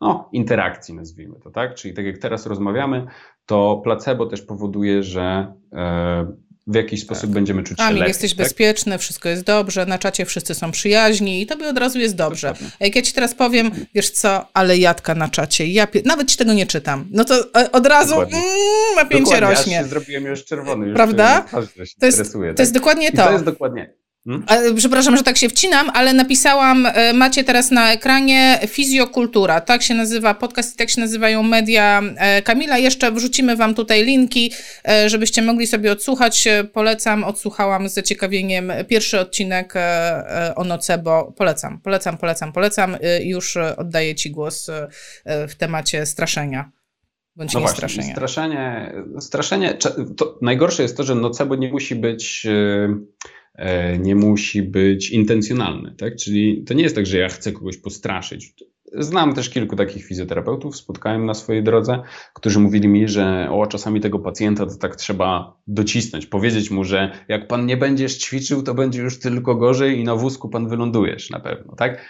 [0.01, 1.51] no, interakcji, nazwijmy to.
[1.51, 1.75] tak?
[1.75, 3.07] Czyli tak jak teraz rozmawiamy,
[3.47, 5.53] to placebo też powoduje, że
[6.67, 7.31] w jakiś sposób tak.
[7.31, 8.09] będziemy czuć się Kamil, lepiej.
[8.11, 8.39] jesteś tak?
[8.39, 12.55] bezpieczny, wszystko jest dobrze, na czacie wszyscy są przyjaźni i tobie od razu jest dobrze.
[12.81, 16.37] A jak ja ci teraz powiem, wiesz co, ale jadka na czacie, ja nawet ci
[16.37, 18.31] tego nie czytam, no to e, od razu mm,
[18.97, 19.75] napięcie rośnie.
[19.75, 20.87] Ja się zrobiłem już czerwony.
[20.87, 21.47] Już Prawda?
[21.51, 22.71] to jest, to jest tak?
[22.73, 23.23] dokładnie to.
[23.23, 23.95] I to jest dokładnie
[24.27, 24.77] Hmm?
[24.77, 29.95] Przepraszam, że tak się wcinam, ale napisałam, e, macie teraz na ekranie Fizjokultura, tak się
[29.95, 32.79] nazywa podcast i tak się nazywają media e, Kamila.
[32.79, 34.53] Jeszcze wrzucimy wam tutaj linki,
[34.89, 36.49] e, żebyście mogli sobie odsłuchać.
[36.73, 39.75] Polecam, odsłuchałam z zaciekawieniem pierwszy odcinek
[40.57, 41.33] o Nocebo.
[41.37, 42.97] Polecam, polecam, polecam, polecam.
[43.21, 44.71] Już oddaję ci głos
[45.25, 46.71] w temacie straszenia.
[47.37, 48.13] Bądź no nie właśnie, straszenia.
[48.13, 49.75] Straszenie, straszenie
[50.17, 52.47] to najgorsze jest to, że nocebo nie musi być...
[53.57, 55.95] E, nie musi być intencjonalny.
[55.99, 56.17] Tak?
[56.17, 58.55] Czyli to nie jest tak, że ja chcę kogoś postraszyć.
[58.93, 62.03] Znam też kilku takich fizjoterapeutów, spotkałem na swojej drodze,
[62.35, 67.13] którzy mówili mi, że o, czasami tego pacjenta to tak trzeba docisnąć, powiedzieć mu, że
[67.29, 71.31] jak pan nie będziesz ćwiczył, to będzie już tylko gorzej i na wózku pan wylądujesz
[71.31, 72.07] na pewno, tak?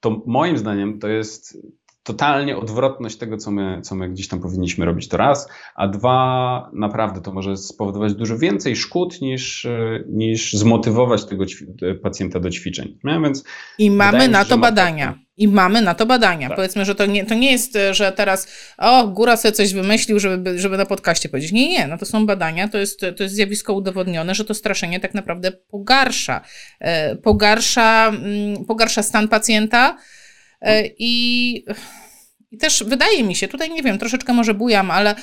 [0.00, 1.58] To moim zdaniem to jest
[2.02, 6.70] totalnie odwrotność tego, co my, co my gdzieś tam powinniśmy robić, to raz, a dwa,
[6.72, 9.66] naprawdę to może spowodować dużo więcej szkód niż,
[10.08, 11.44] niż zmotywować tego
[12.02, 12.98] pacjenta do ćwiczeń.
[13.04, 13.44] No, więc
[13.78, 15.18] I mamy na to badania.
[15.36, 16.48] I mamy na to badania.
[16.48, 16.56] Tak.
[16.56, 20.58] Powiedzmy, że to nie, to nie jest, że teraz o, góra sobie coś wymyślił, żeby,
[20.58, 21.52] żeby na podcaście powiedzieć.
[21.52, 25.00] Nie, nie, no to są badania, to jest, to jest zjawisko udowodnione, że to straszenie
[25.00, 26.40] tak naprawdę pogarsza.
[26.80, 30.21] E, pogarsza, mm, pogarsza stan pacjenta, E,
[30.98, 31.64] I,
[32.50, 35.14] I też wydaje mi się, tutaj nie wiem, troszeczkę może bujam, ale,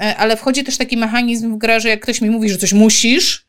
[0.00, 2.72] e, ale wchodzi też taki mechanizm w grę, że jak ktoś mi mówi, że coś
[2.72, 3.46] musisz,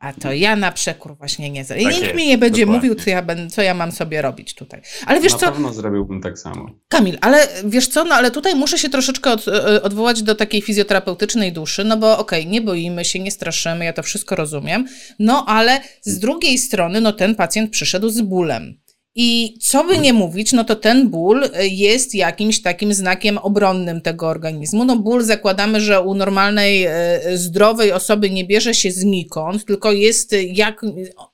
[0.00, 1.82] a to ja na przekór właśnie nie zrobię.
[1.82, 2.88] Tak nikt jest, mi nie będzie dokładnie.
[2.88, 4.80] mówił, co ja, ben, co ja mam sobie robić tutaj.
[5.06, 5.46] Ale wiesz na co?
[5.46, 6.70] Na pewno zrobiłbym tak samo.
[6.88, 10.62] Kamil, ale wiesz co, no ale tutaj muszę się troszeczkę od, e, odwołać do takiej
[10.62, 14.88] fizjoterapeutycznej duszy, no bo okej, okay, nie boimy się, nie straszymy, ja to wszystko rozumiem,
[15.18, 18.80] no ale z drugiej strony, no ten pacjent przyszedł z bólem.
[19.20, 24.28] I co by nie mówić, no to ten ból jest jakimś takim znakiem obronnym tego
[24.28, 24.84] organizmu.
[24.84, 30.34] No ból zakładamy, że u normalnej, e, zdrowej osoby nie bierze się znikąd, tylko jest
[30.52, 30.82] jak,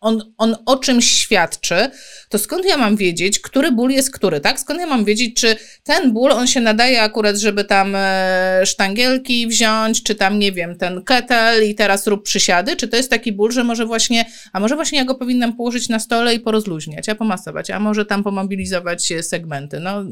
[0.00, 1.90] on, on o czymś świadczy,
[2.34, 4.60] to skąd ja mam wiedzieć, który ból jest który, tak?
[4.60, 9.46] Skąd ja mam wiedzieć, czy ten ból, on się nadaje akurat, żeby tam e, sztangielki
[9.46, 13.32] wziąć, czy tam, nie wiem, ten ketel i teraz rób przysiady, czy to jest taki
[13.32, 17.08] ból, że może właśnie, a może właśnie ja go powinnam położyć na stole i porozluźniać,
[17.08, 19.80] a pomasować, a może tam pomobilizować segmenty.
[19.80, 20.04] No,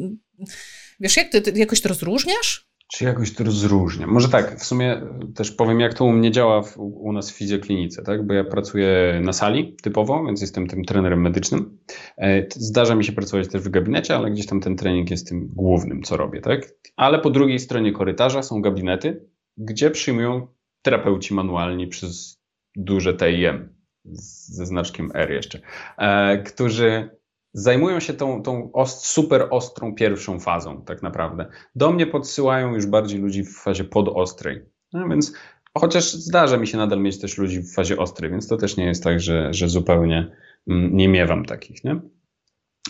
[1.01, 2.72] wiesz, jak ty, ty jakoś to rozróżniasz?
[2.95, 4.11] Czy jakoś to rozróżniam?
[4.11, 5.03] Może tak, w sumie
[5.35, 8.27] też powiem, jak to u mnie działa w, u nas w fizjoklinice, tak?
[8.27, 11.79] Bo ja pracuję na sali typowo, więc jestem tym trenerem medycznym.
[12.19, 15.49] E, zdarza mi się pracować też w gabinecie, ale gdzieś tam ten trening jest tym
[15.49, 16.75] głównym, co robię, tak?
[16.97, 20.47] Ale po drugiej stronie korytarza są gabinety, gdzie przyjmują
[20.83, 22.43] terapeuci manualni przez
[22.77, 23.69] duże TIM,
[24.05, 25.61] ze znaczkiem R jeszcze,
[25.99, 27.11] e, którzy
[27.53, 31.47] zajmują się tą, tą ost, super ostrą pierwszą fazą, tak naprawdę.
[31.75, 34.63] Do mnie podsyłają już bardziej ludzi w fazie podostrej.
[34.93, 35.33] No więc
[35.79, 38.85] chociaż zdarza mi się nadal mieć też ludzi w fazie ostrej, więc to też nie
[38.85, 40.37] jest tak, że, że zupełnie
[40.69, 42.01] mm, nie miewam takich, nie?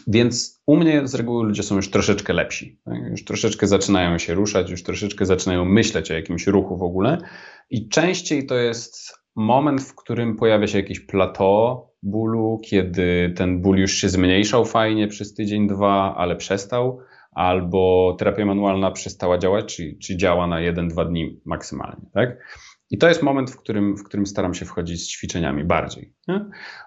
[0.06, 2.80] Więc u mnie z reguły ludzie są już troszeczkę lepsi.
[3.10, 7.18] Już troszeczkę zaczynają się ruszać, już troszeczkę zaczynają myśleć o jakimś ruchu w ogóle.
[7.70, 13.78] I częściej to jest moment, w którym pojawia się jakieś plateau bólu, kiedy ten ból
[13.78, 16.98] już się zmniejszał fajnie przez tydzień, dwa, ale przestał,
[17.32, 22.38] albo terapia manualna przestała działać, czy, czy działa na jeden, dwa dni maksymalnie, tak?
[22.90, 26.14] I to jest moment, w którym, w którym staram się wchodzić z ćwiczeniami bardziej.
[26.28, 26.34] Nie?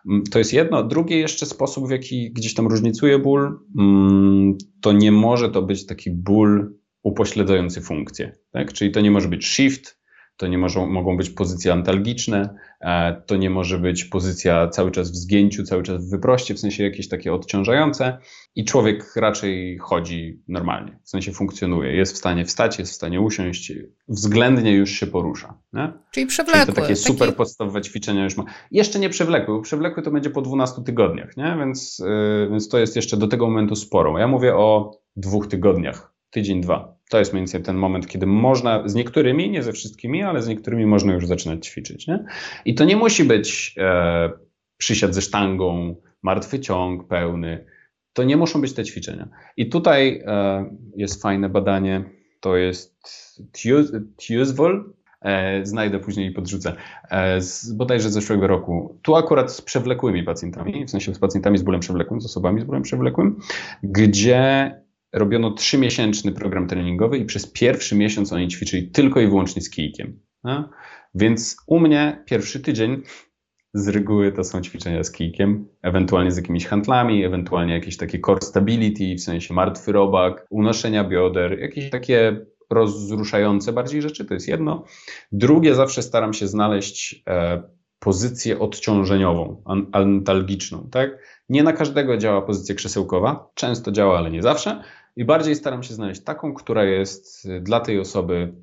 [0.09, 0.83] Mm, to jest jedno.
[0.83, 5.85] Drugi jeszcze sposób, w jaki gdzieś tam różnicuje ból, mm, to nie może to być
[5.85, 8.37] taki ból upośledzający funkcję.
[8.51, 8.73] Tak?
[8.73, 9.99] Czyli to nie może być shift,
[10.37, 15.11] to nie może, mogą być pozycje antalgiczne, e, to nie może być pozycja cały czas
[15.11, 18.17] w zgięciu, cały czas w wyproście, w sensie jakieś takie odciążające
[18.55, 23.21] i człowiek raczej chodzi normalnie, w sensie funkcjonuje, jest w stanie wstać, jest w stanie
[23.21, 23.73] usiąść,
[24.07, 25.57] względnie już się porusza.
[25.73, 25.93] Nie?
[26.11, 26.65] Czyli przewlekły.
[26.65, 27.37] Czyli to takie super taki...
[27.37, 28.43] podstawowe ćwiczenia już ma.
[28.71, 31.55] Jeszcze nie przewlekły, bo przewlekły to będzie po 12 tygodniach, nie?
[31.59, 34.19] Więc, yy, więc to jest jeszcze do tego momentu sporo.
[34.19, 36.94] Ja mówię o dwóch tygodniach, tydzień, dwa.
[37.09, 40.47] To jest mniej więcej ten moment, kiedy można, z niektórymi, nie ze wszystkimi, ale z
[40.47, 42.07] niektórymi można już zaczynać ćwiczyć.
[42.07, 42.25] Nie?
[42.65, 44.31] I to nie musi być e,
[44.77, 47.65] przysiad ze sztangą, martwy ciąg pełny.
[48.13, 49.27] To nie muszą być te ćwiczenia.
[49.57, 50.65] I tutaj e,
[50.95, 52.03] jest fajne badanie,
[52.39, 52.95] to jest
[54.17, 56.73] Tiusvol, E, znajdę później i podrzucę,
[57.09, 58.99] e, z bodajże zeszłego roku.
[59.01, 62.63] Tu akurat z przewlekłymi pacjentami, w sensie z pacjentami z bólem przewlekłym, z osobami z
[62.63, 63.39] bólem przewlekłym,
[63.83, 64.71] gdzie
[65.15, 70.19] robiono trzymiesięczny program treningowy i przez pierwszy miesiąc oni ćwiczyli tylko i wyłącznie z kijkiem.
[71.15, 73.01] Więc u mnie pierwszy tydzień
[73.73, 78.41] z reguły to są ćwiczenia z kijkiem, ewentualnie z jakimiś handlami, ewentualnie jakieś takie core
[78.41, 84.83] stability, w sensie martwy robak, unoszenia bioder, jakieś takie rozruszające bardziej rzeczy, to jest jedno.
[85.31, 87.63] Drugie, zawsze staram się znaleźć e,
[87.99, 91.17] pozycję odciążeniową, antalgiczną, tak?
[91.49, 94.83] Nie na każdego działa pozycja krzesełkowa, często działa, ale nie zawsze.
[95.15, 98.53] I bardziej staram się znaleźć taką, która jest dla tej osoby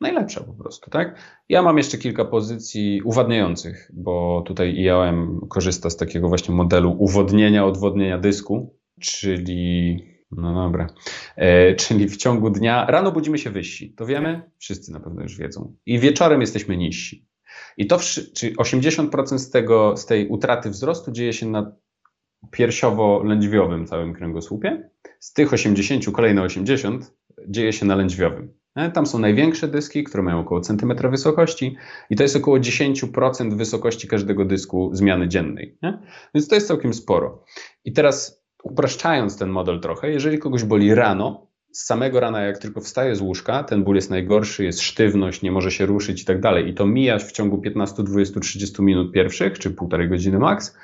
[0.00, 1.18] najlepsza po prostu, tak?
[1.48, 7.64] Ja mam jeszcze kilka pozycji uwadniających, bo tutaj IAM korzysta z takiego właśnie modelu uwodnienia,
[7.64, 9.96] odwodnienia dysku, czyli
[10.30, 10.86] no dobra.
[11.36, 14.50] E, czyli w ciągu dnia, rano budzimy się wyżsi, to wiemy?
[14.58, 15.76] Wszyscy na pewno już wiedzą.
[15.86, 17.26] I wieczorem jesteśmy niżsi.
[17.76, 17.98] I to,
[18.34, 21.72] czyli 80% z, tego, z tej utraty wzrostu dzieje się na
[22.50, 24.90] piersiowo-lędźwiowym całym kręgosłupie.
[25.18, 27.14] Z tych 80, kolejne 80
[27.48, 28.52] dzieje się na lędźwiowym.
[28.74, 31.76] E, tam są największe dyski, które mają około centymetra wysokości
[32.10, 35.78] i to jest około 10% wysokości każdego dysku zmiany dziennej.
[35.82, 35.98] Nie?
[36.34, 37.44] Więc to jest całkiem sporo.
[37.84, 42.80] I teraz upraszczając ten model trochę, jeżeli kogoś boli rano, z samego rana, jak tylko
[42.80, 46.40] wstaje z łóżka, ten ból jest najgorszy, jest sztywność, nie może się ruszyć i tak
[46.40, 50.76] dalej, i to mija w ciągu 15, 20, 30 minut pierwszych, czy półtorej godziny maks,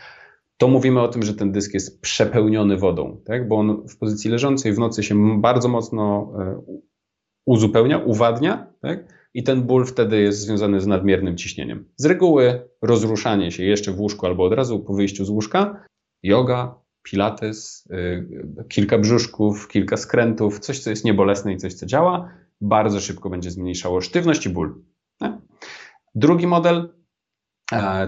[0.57, 3.49] to mówimy o tym, że ten dysk jest przepełniony wodą, tak?
[3.49, 6.63] bo on w pozycji leżącej w nocy się bardzo mocno e,
[7.47, 9.29] uzupełnia, uwadnia, tak?
[9.35, 11.89] i ten ból wtedy jest związany z nadmiernym ciśnieniem.
[11.97, 15.85] Z reguły rozruszanie się jeszcze w łóżku albo od razu po wyjściu z łóżka,
[16.23, 22.31] yoga, pilates, y, kilka brzuszków, kilka skrętów, coś, co jest niebolesne i coś, co działa,
[22.61, 24.83] bardzo szybko będzie zmniejszało sztywność i ból.
[25.21, 25.41] Nie?
[26.15, 26.96] Drugi model e,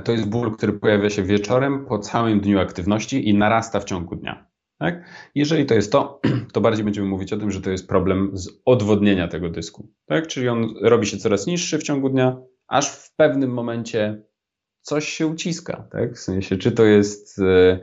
[0.04, 4.16] to jest ból, który pojawia się wieczorem po całym dniu aktywności i narasta w ciągu
[4.16, 4.48] dnia.
[4.78, 5.04] Tak?
[5.34, 6.20] Jeżeli to jest to,
[6.52, 9.88] to bardziej będziemy mówić o tym, że to jest problem z odwodnienia tego dysku.
[10.06, 10.26] Tak?
[10.26, 12.36] Czyli on robi się coraz niższy w ciągu dnia,
[12.68, 14.22] aż w pewnym momencie
[14.82, 15.88] coś się uciska.
[15.92, 16.14] Tak?
[16.14, 17.78] W sensie, czy to jest e,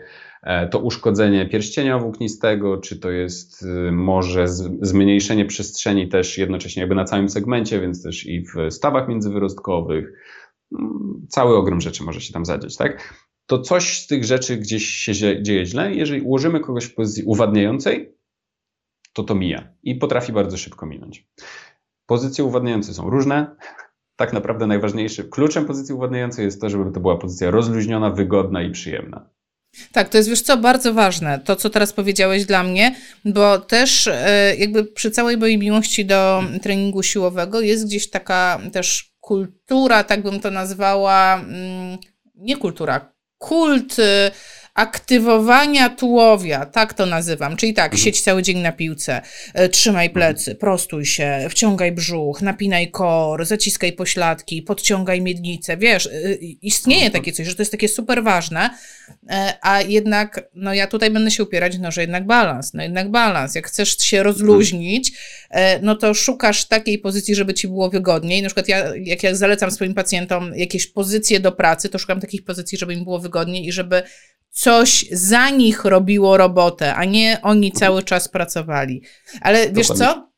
[0.45, 4.47] E, to uszkodzenie pierścienia włóknistego, czy to jest może
[4.81, 10.13] zmniejszenie przestrzeni też jednocześnie jakby na całym segmencie, więc też i w stawach międzywyrostkowych.
[11.29, 13.13] Cały ogrom rzeczy może się tam zadziać, tak?
[13.45, 15.93] To coś z tych rzeczy gdzieś się dzieje źle.
[15.93, 18.15] Jeżeli ułożymy kogoś w pozycji uwadniającej,
[19.13, 21.27] to to mija i potrafi bardzo szybko minąć.
[22.05, 23.47] Pozycje uwadniające są różne.
[24.17, 28.71] Tak naprawdę najważniejszym kluczem pozycji uwadniającej jest to, żeby to była pozycja rozluźniona, wygodna i
[28.71, 29.29] przyjemna.
[29.91, 34.07] Tak, to jest wiesz co, bardzo ważne, to co teraz powiedziałeś dla mnie, bo też
[34.07, 40.23] e, jakby przy całej mojej miłości do treningu siłowego jest gdzieś taka też kultura, tak
[40.23, 41.97] bym to nazwała, mm,
[42.35, 44.31] nie kultura, kult y,
[44.75, 47.57] aktywowania tułowia, tak to nazywam.
[47.57, 48.03] Czyli tak, mhm.
[48.03, 49.21] siedź cały dzień na piłce,
[49.53, 55.77] e, trzymaj plecy, prostuj się, wciągaj brzuch, napinaj kor, zaciskaj pośladki, podciągaj miednicę.
[55.77, 58.69] Wiesz, e, istnieje takie coś, że to jest takie super ważne,
[59.61, 63.55] a jednak, no ja tutaj będę się upierać, no że jednak balans, no jednak balans.
[63.55, 65.11] Jak chcesz się rozluźnić,
[65.81, 68.41] no to szukasz takiej pozycji, żeby ci było wygodniej.
[68.41, 72.43] Na przykład ja, jak ja zalecam swoim pacjentom jakieś pozycje do pracy, to szukam takich
[72.43, 74.03] pozycji, żeby im było wygodniej i żeby
[74.49, 79.01] coś za nich robiło robotę, a nie oni cały czas pracowali.
[79.41, 80.31] Ale wiesz co?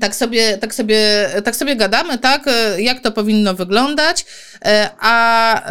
[0.00, 2.44] Tak sobie, tak, sobie, tak sobie gadamy, tak?
[2.78, 4.26] Jak to powinno wyglądać,
[4.64, 5.62] e, a,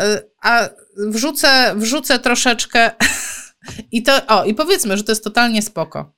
[0.41, 2.91] a wrzucę, wrzucę troszeczkę
[3.91, 6.13] i to, o, i powiedzmy, że to jest totalnie spoko.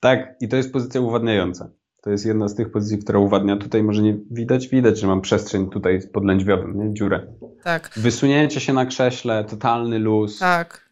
[0.00, 1.70] Tak, i to jest pozycja uwadniająca.
[2.06, 3.56] To jest jedna z tych pozycji, która uwadnia.
[3.56, 6.94] Tutaj może nie widać, widać, że mam przestrzeń tutaj pod lędźwiowym, nie?
[6.94, 7.26] dziurę.
[7.64, 7.90] Tak.
[7.96, 10.38] Wysunięcie się na krześle, totalny luz.
[10.38, 10.90] Tak.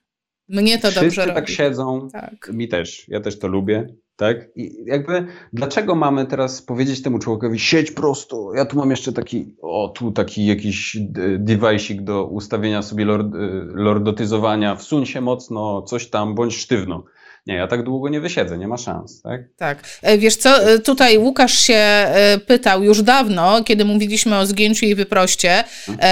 [0.49, 1.53] Mnie to Wszyscy dobrze tak robi.
[1.53, 2.09] siedzą.
[2.13, 2.51] Tak.
[2.53, 3.09] Mi też.
[3.09, 3.87] Ja też to lubię.
[4.17, 4.37] Tak?
[4.57, 8.51] I jakby dlaczego mamy teraz powiedzieć temu człowiekowi siedź prosto?
[8.55, 10.97] Ja tu mam jeszcze taki, o tu taki jakiś
[11.39, 13.39] device'ik do ustawienia sobie lord, y,
[13.75, 17.05] lordotyzowania, wsuń się mocno, coś tam, bądź sztywno.
[17.47, 19.41] Nie, ja tak długo nie wysiedzę, nie ma szans, tak?
[19.57, 19.79] Tak.
[20.03, 24.87] E, wiesz co, e, tutaj Łukasz się e, pytał już dawno, kiedy mówiliśmy o zgięciu
[24.87, 26.05] i wyproście, hmm.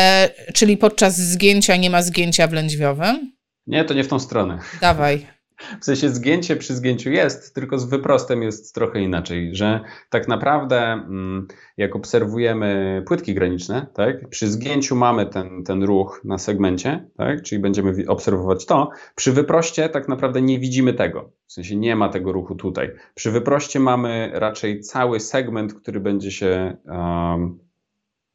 [0.54, 3.32] czyli podczas zgięcia nie ma zgięcia w lędźwiowym?
[3.66, 4.58] Nie, to nie w tą stronę.
[4.80, 5.26] Dawaj.
[5.80, 10.78] W sensie zgięcie przy zgięciu jest, tylko z wyprostem jest trochę inaczej, że tak naprawdę
[10.78, 11.46] mm,
[11.76, 17.60] jak obserwujemy płytki graniczne, tak, przy zgięciu mamy ten, ten ruch na segmencie, tak, czyli
[17.60, 22.32] będziemy obserwować to, przy wyproście tak naprawdę nie widzimy tego, w sensie nie ma tego
[22.32, 22.90] ruchu tutaj.
[23.14, 27.58] Przy wyproście mamy raczej cały segment, który będzie się um,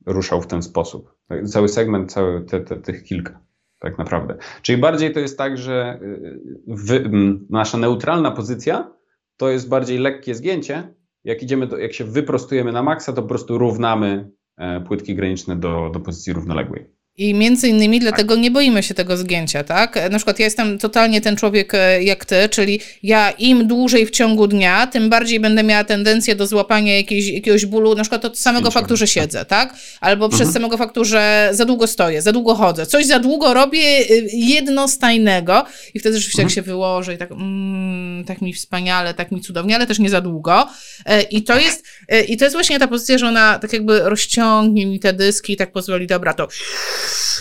[0.06, 1.14] ruszał w ten sposób.
[1.28, 3.47] Tak, cały segment, cały te, te, tych kilka
[3.80, 4.38] tak naprawdę.
[4.62, 7.10] Czyli bardziej to jest tak, że y, wy,
[7.50, 8.98] nasza neutralna pozycja
[9.38, 10.94] to jest bardziej lekkie zgięcie.
[11.24, 15.56] Jak idziemy, do, jak się wyprostujemy na maksa, to po prostu równamy e, płytki graniczne
[15.56, 16.97] do, do pozycji równoległej.
[17.20, 20.00] I między innymi dlatego nie boimy się tego zgięcia, tak?
[20.12, 24.12] Na przykład ja jestem totalnie ten człowiek e, jak ty, czyli ja im dłużej w
[24.12, 28.40] ciągu dnia, tym bardziej będę miała tendencję do złapania jakiejś, jakiegoś bólu, na przykład od
[28.40, 29.76] samego faktu, że siedzę, tak?
[30.02, 30.42] Albo mhm.
[30.42, 34.28] przez samego faktu, że za długo stoję, za długo chodzę, coś za długo robię y,
[34.34, 36.50] jednostajnego i wtedy rzeczywiście mhm.
[36.50, 40.10] jak się wyłożę i tak, mm, tak mi wspaniale, tak mi cudownie, ale też nie
[40.10, 40.68] za długo.
[41.06, 44.00] E, I to jest, e, i to jest właśnie ta pozycja, że ona tak jakby
[44.00, 46.48] rozciągnie mi te dyski i tak pozwoli, dobra, to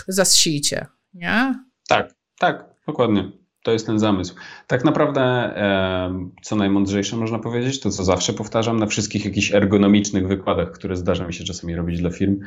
[0.09, 1.55] zasijcie, nie?
[1.89, 3.33] Tak, tak, dokładnie.
[3.63, 4.35] To jest ten zamysł.
[4.67, 10.29] Tak naprawdę, e, co najmądrzejsze można powiedzieć, to co zawsze powtarzam na wszystkich jakichś ergonomicznych
[10.29, 12.41] wykładach, które zdarza mi się czasami robić dla firm.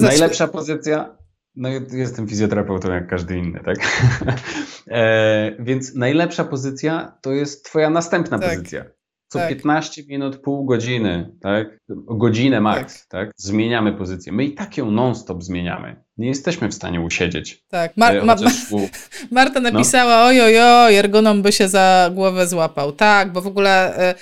[0.00, 1.16] Najlepsza pozycja,
[1.56, 3.76] no jestem fizjoterapeutą jak każdy inny, tak?
[4.90, 8.50] e, więc najlepsza pozycja to jest twoja następna tak.
[8.50, 8.84] pozycja
[9.28, 9.48] co tak.
[9.48, 11.78] 15 minut, pół godziny, tak?
[11.88, 13.26] Godzinę max, tak.
[13.26, 13.34] tak?
[13.36, 14.32] Zmieniamy pozycję.
[14.32, 15.96] My i tak ją non-stop zmieniamy.
[16.16, 17.64] Nie jesteśmy w stanie usiedzieć.
[17.68, 17.96] Tak.
[17.96, 18.36] Mar ma
[19.30, 19.70] Marta no.
[19.70, 20.26] napisała, no.
[20.26, 22.92] oj, oj, oj, ergonom by się za głowę złapał.
[22.92, 23.96] Tak, bo w ogóle...
[23.96, 24.14] E,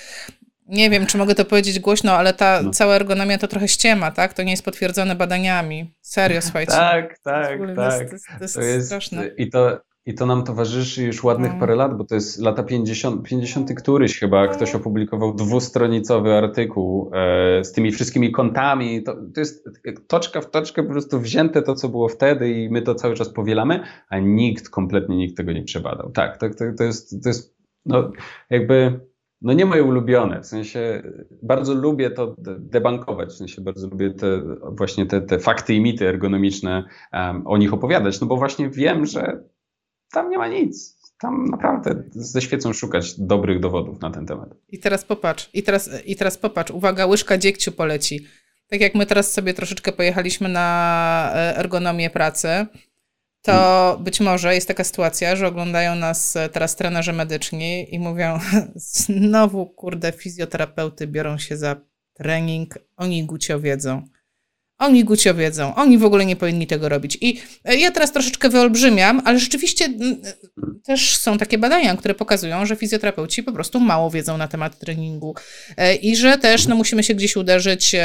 [0.67, 2.71] nie wiem, czy mogę to powiedzieć głośno, ale ta no.
[2.71, 4.33] cała ergonomia to trochę ściema, tak?
[4.33, 5.93] To nie jest potwierdzone badaniami.
[6.01, 6.71] Serio, słuchajcie.
[6.71, 7.75] Tak, tak, tak.
[7.75, 9.27] To jest, to jest, to jest straszne.
[9.27, 11.59] I to, i to nam towarzyszy już ładnych mm.
[11.59, 17.63] parę lat, bo to jest lata 50, 50 któryś chyba ktoś opublikował dwustronicowy artykuł e,
[17.63, 19.03] z tymi wszystkimi kątami.
[19.03, 19.69] To, to jest
[20.07, 23.29] toczka w toczkę po prostu wzięte to, co było wtedy i my to cały czas
[23.29, 23.79] powielamy,
[24.09, 26.11] a nikt, kompletnie nikt tego nie przebadał.
[26.11, 28.11] Tak, to, to, to jest, to jest no,
[28.49, 28.99] jakby
[29.41, 31.03] no nie moje ulubione, w sensie
[31.43, 34.41] bardzo lubię to debankować, w sensie bardzo lubię te
[34.71, 36.83] właśnie te, te fakty i mity ergonomiczne
[37.13, 39.43] um, o nich opowiadać, no bo właśnie wiem, że
[40.11, 40.97] tam nie ma nic.
[41.19, 44.49] Tam naprawdę ze świecą szukać dobrych dowodów na ten temat.
[44.69, 48.25] I teraz popatrz, i teraz, i teraz popatrz, uwaga, łyżka dziegciu poleci.
[48.67, 52.65] Tak jak my teraz sobie troszeczkę pojechaliśmy na e, ergonomię pracy,
[53.41, 54.03] to hmm.
[54.03, 58.39] być może jest taka sytuacja, że oglądają nas e, teraz trenerzy medyczni i mówią,
[58.75, 61.75] znowu kurde, fizjoterapeuty biorą się za
[62.13, 64.07] trening, oni gucio wiedzą.
[64.79, 67.17] Oni gucio wiedzą, oni w ogóle nie powinni tego robić.
[67.21, 69.89] I e, ja teraz troszeczkę wyolbrzymiam, ale rzeczywiście e,
[70.83, 75.35] też są takie badania, które pokazują, że fizjoterapeuci po prostu mało wiedzą na temat treningu
[75.77, 77.95] e, i że też no, musimy się gdzieś uderzyć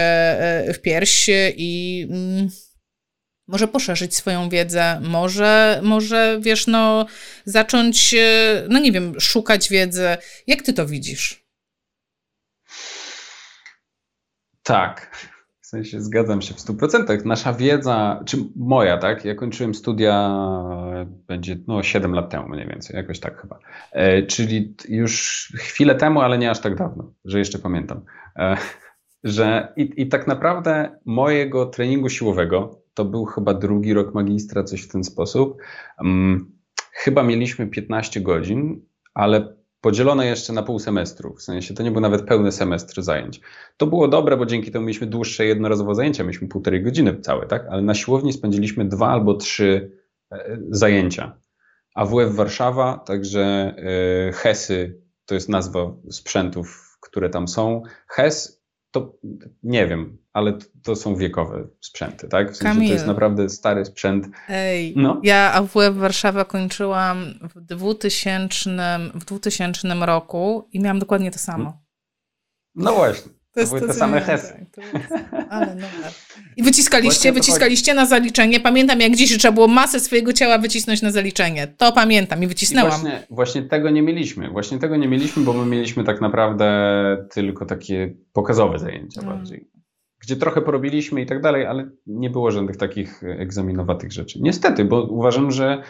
[0.74, 2.08] w pierś i
[3.46, 7.06] może poszerzyć swoją wiedzę, może, może wiesz, no,
[7.44, 8.14] zacząć,
[8.68, 10.16] no nie wiem, szukać wiedzy.
[10.46, 11.46] Jak ty to widzisz?
[14.62, 15.31] Tak
[15.72, 17.24] sensie zgadzam się w 100%.
[17.24, 19.24] Nasza wiedza, czy moja, tak?
[19.24, 20.30] Ja kończyłem studia,
[21.26, 23.58] będzie no 7 lat temu mniej więcej, jakoś tak chyba.
[23.92, 25.12] E, czyli już
[25.56, 28.00] chwilę temu, ale nie aż tak dawno, że jeszcze pamiętam.
[28.36, 28.56] E,
[29.24, 34.82] że i, i tak naprawdę mojego treningu siłowego, to był chyba drugi rok magistra, coś
[34.82, 35.56] w ten sposób.
[35.98, 36.52] Um,
[36.92, 38.80] chyba mieliśmy 15 godzin,
[39.14, 43.40] ale podzielone jeszcze na pół semestru, w sensie to nie był nawet pełny semestr zajęć.
[43.76, 47.66] To było dobre, bo dzięki temu mieliśmy dłuższe jednorazowo zajęcia, mieliśmy półtorej godziny całe, tak?
[47.70, 49.90] Ale na siłowni spędziliśmy dwa albo trzy
[50.32, 51.36] e, zajęcia.
[51.94, 53.74] AWF Warszawa, także
[54.28, 57.82] e, HESy, to jest nazwa sprzętów, które tam są.
[58.08, 58.61] HES
[58.92, 59.18] to
[59.62, 62.52] nie wiem, ale to są wiekowe sprzęty, tak?
[62.52, 62.88] W sensie Kamil.
[62.88, 64.28] to jest naprawdę stary sprzęt.
[64.48, 65.20] Ej, no.
[65.22, 67.24] ja AWF Warszawa kończyłam
[67.54, 71.82] w 2000, w 2000 roku i miałam dokładnie to samo.
[72.74, 73.32] No właśnie.
[73.54, 74.66] To, to były to te same hesy.
[74.72, 75.12] Tak,
[75.50, 75.86] ale no.
[76.56, 78.60] I wyciskaliście, wyciskaliście na zaliczenie.
[78.60, 81.66] Pamiętam jak dziś, że trzeba było masę swojego ciała wycisnąć na zaliczenie.
[81.66, 82.92] To pamiętam i wycisnęłam.
[82.92, 84.50] I właśnie, właśnie tego nie mieliśmy.
[84.50, 86.66] Właśnie tego nie mieliśmy, bo my mieliśmy tak naprawdę
[87.30, 89.38] tylko takie pokazowe zajęcia hmm.
[89.38, 89.68] bardziej.
[90.22, 94.38] Gdzie trochę porobiliśmy i tak dalej, ale nie było żadnych takich egzaminowatych rzeczy.
[94.42, 95.82] Niestety, bo uważam, że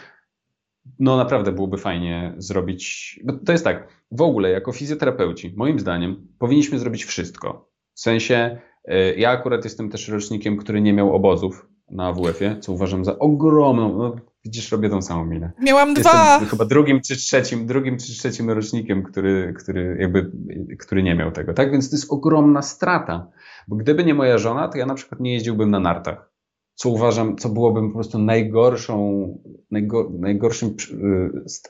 [0.99, 3.19] no naprawdę byłoby fajnie zrobić.
[3.23, 7.69] Bo to jest tak, w ogóle jako fizjoterapeuci, moim zdaniem, powinniśmy zrobić wszystko.
[7.93, 8.57] W sensie,
[8.89, 13.19] y, ja akurat jestem też rocznikiem, który nie miał obozów na AWF-ie, co uważam za
[13.19, 14.15] ogromną, no,
[14.45, 15.51] widzisz, robię tą samą minę.
[15.59, 16.39] Miałam Jestem dwa.
[16.39, 20.31] chyba drugim czy trzecim, drugim czy trzecim rocznikiem, który, który jakby,
[20.79, 21.71] który nie miał tego, tak?
[21.71, 23.27] Więc to jest ogromna strata,
[23.67, 26.32] bo gdyby nie moja żona, to ja na przykład nie jeździłbym na nartach
[26.75, 29.27] co uważam, co byłoby po prostu najgorszą,
[29.71, 30.75] najgo, najgorszym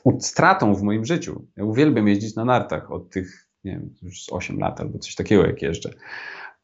[0.06, 1.46] y, stratą w moim życiu.
[1.56, 5.46] Ja uwielbiam jeździć na nartach od tych, nie wiem, już 8 lat albo coś takiego,
[5.46, 5.90] jak jeżdżę.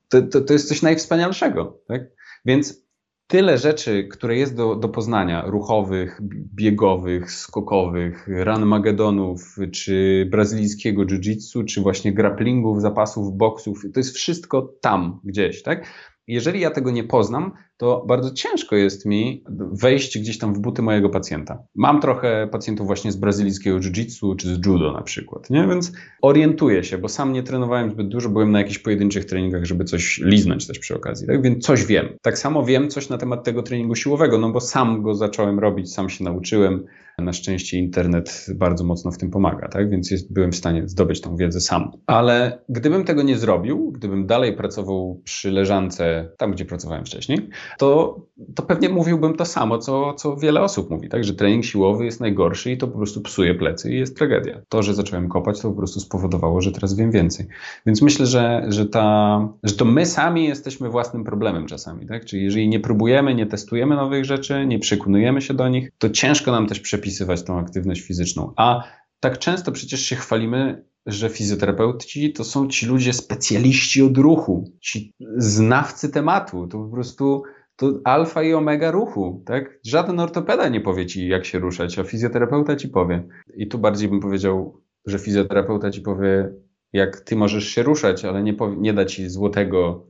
[0.08, 2.02] To, to, to jest coś najwspanialszego, tak?
[2.44, 2.90] Więc
[3.26, 6.20] tyle rzeczy, które jest do, do poznania, ruchowych,
[6.54, 14.74] biegowych, skokowych, run magedonów, czy brazylijskiego jiu-jitsu, czy właśnie grapplingów, zapasów, boksów, to jest wszystko
[14.80, 15.86] tam gdzieś, tak?
[16.26, 20.82] Jeżeli ja tego nie poznam, to bardzo ciężko jest mi wejść gdzieś tam w buty
[20.82, 21.62] mojego pacjenta.
[21.74, 25.66] Mam trochę pacjentów właśnie z brazylijskiego jiu-jitsu czy z judo na przykład, nie?
[25.66, 29.84] więc orientuję się, bo sam nie trenowałem zbyt dużo, byłem na jakichś pojedynczych treningach, żeby
[29.84, 31.42] coś liznąć też przy okazji, tak?
[31.42, 32.08] więc coś wiem.
[32.22, 35.92] Tak samo wiem coś na temat tego treningu siłowego, no bo sam go zacząłem robić,
[35.92, 36.84] sam się nauczyłem.
[37.18, 39.90] Na szczęście internet bardzo mocno w tym pomaga, tak?
[39.90, 41.90] więc jest, byłem w stanie zdobyć tą wiedzę sam.
[42.06, 48.20] Ale gdybym tego nie zrobił, gdybym dalej pracował przy leżance tam, gdzie pracowałem wcześniej, to,
[48.54, 51.24] to pewnie mówiłbym to samo, co, co wiele osób mówi, tak?
[51.24, 54.60] że trening siłowy jest najgorszy i to po prostu psuje plecy i jest tragedia.
[54.68, 57.46] To, że zacząłem kopać, to po prostu spowodowało, że teraz wiem więcej.
[57.86, 62.06] Więc myślę, że, że, ta, że to my sami jesteśmy własnym problemem czasami.
[62.06, 62.24] Tak?
[62.24, 66.52] Czyli jeżeli nie próbujemy, nie testujemy nowych rzeczy, nie przekonujemy się do nich, to ciężko
[66.52, 68.52] nam też przepisywać tą aktywność fizyczną.
[68.56, 68.82] A
[69.20, 75.14] tak często przecież się chwalimy, że fizjoterapeuci to są ci ludzie specjaliści od ruchu, ci
[75.36, 76.66] znawcy tematu.
[76.66, 77.42] To po prostu
[77.80, 79.78] to alfa i omega ruchu, tak?
[79.86, 83.28] Żaden ortopeda nie powie ci, jak się ruszać, a fizjoterapeuta ci powie.
[83.54, 86.52] I tu bardziej bym powiedział, że fizjoterapeuta ci powie,
[86.92, 90.06] jak ty możesz się ruszać, ale nie, powie, nie da ci złotego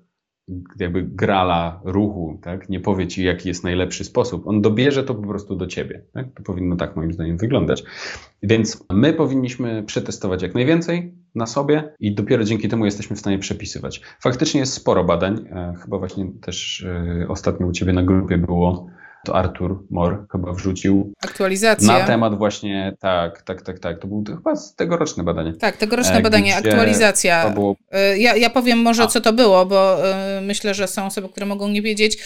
[0.79, 2.69] jakby grala ruchu, tak?
[2.69, 4.47] nie powie ci, jaki jest najlepszy sposób.
[4.47, 6.03] On dobierze to po prostu do ciebie.
[6.13, 6.27] Tak?
[6.35, 7.85] To powinno tak moim zdaniem wyglądać.
[8.43, 13.39] Więc my powinniśmy przetestować jak najwięcej na sobie i dopiero dzięki temu jesteśmy w stanie
[13.39, 14.01] przepisywać.
[14.21, 15.47] Faktycznie jest sporo badań.
[15.51, 18.91] E, chyba właśnie też e, ostatnio u ciebie na grupie było
[19.25, 21.13] to Artur Mor chyba wrzucił.
[21.23, 21.89] Aktualizację.
[21.89, 23.99] Na temat właśnie, tak, tak, tak, tak.
[23.99, 25.53] To było to chyba tegoroczne badanie.
[25.53, 27.51] Tak, tegoroczne e, badanie, aktualizacja.
[27.51, 27.77] Było...
[27.91, 29.07] E, ja, ja powiem może, A.
[29.07, 32.19] co to było, bo e, myślę, że są osoby, które mogą nie wiedzieć.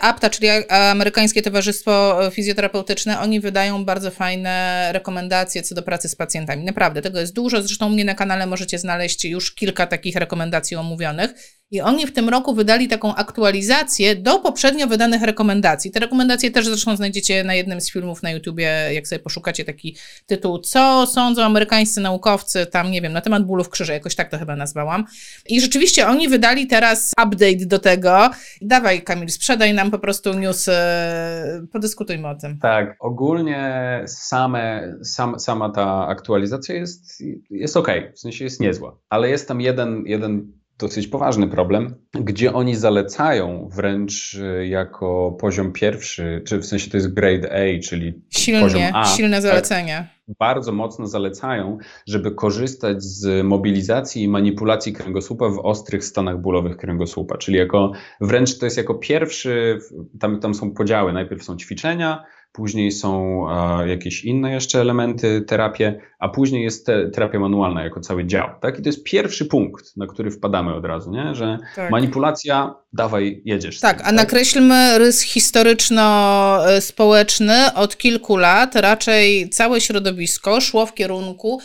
[0.00, 6.64] APTA, czyli Amerykańskie Towarzystwo Fizjoterapeutyczne, oni wydają bardzo fajne rekomendacje co do pracy z pacjentami.
[6.64, 7.62] Naprawdę, tego jest dużo.
[7.62, 11.34] Zresztą u mnie na kanale możecie znaleźć już kilka takich rekomendacji omówionych.
[11.70, 15.90] I oni w tym roku wydali taką aktualizację do poprzednio wydanych rekomendacji.
[15.90, 19.96] Te rekomendacje też zresztą znajdziecie na jednym z filmów na YouTubie, jak sobie poszukacie taki
[20.26, 24.38] tytuł, co sądzą amerykańscy naukowcy, tam nie wiem, na temat bólów krzyża, jakoś tak to
[24.38, 25.04] chyba nazwałam.
[25.48, 28.30] I rzeczywiście oni wydali teraz update do tego.
[28.62, 32.58] Dawaj Kamil, sprzedaj nam po prostu news, e, podyskutujmy o tym.
[32.58, 39.28] Tak, ogólnie same, sam, sama ta aktualizacja jest, jest ok, w sensie jest niezła, ale
[39.28, 46.42] jest tam jeden, jeden dosyć poważny problem, gdzie oni zalecają wręcz e, jako poziom pierwszy,
[46.46, 49.04] czy w sensie to jest grade A, czyli Silnie, poziom A.
[49.04, 50.08] Silne tak, zalecenie.
[50.26, 56.76] Tak, bardzo mocno zalecają, żeby korzystać z mobilizacji i manipulacji kręgosłupa w ostrych stanach bólowych
[56.76, 59.78] kręgosłupa, czyli jako wręcz to jest jako pierwszy,
[60.20, 66.00] tam, tam są podziały, najpierw są ćwiczenia, później są e, jakieś inne jeszcze elementy, terapie,
[66.18, 68.48] a później jest te, terapia manualna jako cały dział.
[68.60, 68.78] Tak?
[68.78, 71.34] I to jest pierwszy punkt, na który wpadamy od razu, nie?
[71.34, 71.90] że tak.
[71.90, 73.80] manipulacja, dawaj, jedziesz.
[73.80, 74.16] Tak, tym, a tak?
[74.16, 77.74] nakreślmy rys historyczno-społeczny.
[77.74, 81.60] Od kilku lat raczej całe środowisko szło w kierunku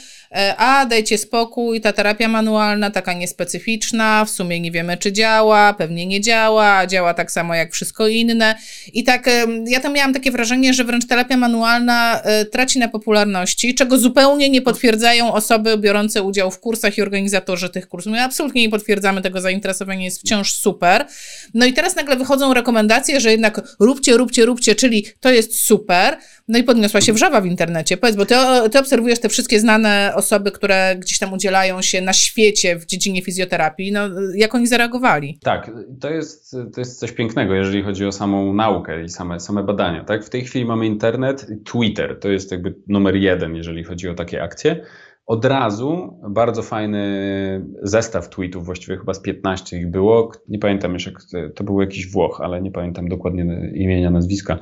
[0.57, 6.05] a dajcie spokój, ta terapia manualna, taka niespecyficzna, w sumie nie wiemy, czy działa, pewnie
[6.05, 8.55] nie działa, działa tak samo jak wszystko inne.
[8.93, 9.29] I tak,
[9.67, 14.49] ja tam miałam takie wrażenie, że wręcz terapia manualna e, traci na popularności, czego zupełnie
[14.49, 18.11] nie potwierdzają osoby biorące udział w kursach i organizatorzy tych kursów.
[18.11, 21.05] My absolutnie nie potwierdzamy tego, zainteresowanie jest wciąż super.
[21.53, 26.17] No i teraz nagle wychodzą rekomendacje, że jednak róbcie, róbcie, róbcie, czyli to jest super.
[26.47, 27.97] No i podniosła się wrzawa w internecie.
[27.97, 28.35] Powiedz, bo ty,
[28.71, 33.21] ty obserwujesz te wszystkie znane osoby, które gdzieś tam udzielają się na świecie w dziedzinie
[33.21, 33.91] fizjoterapii.
[33.91, 34.01] No,
[34.35, 35.39] jak oni zareagowali?
[35.43, 39.63] Tak, to jest, to jest coś pięknego, jeżeli chodzi o samą naukę i same, same
[39.63, 40.03] badania.
[40.03, 40.25] Tak?
[40.25, 44.43] W tej chwili mamy internet, Twitter, to jest jakby numer jeden, jeżeli chodzi o takie
[44.43, 44.85] akcje.
[45.25, 47.05] Od razu bardzo fajny
[47.81, 50.31] zestaw tweetów, właściwie chyba z 15 ich było.
[50.47, 51.11] Nie pamiętam jeszcze,
[51.55, 54.59] to był jakiś Włoch, ale nie pamiętam dokładnie imienia, nazwiska,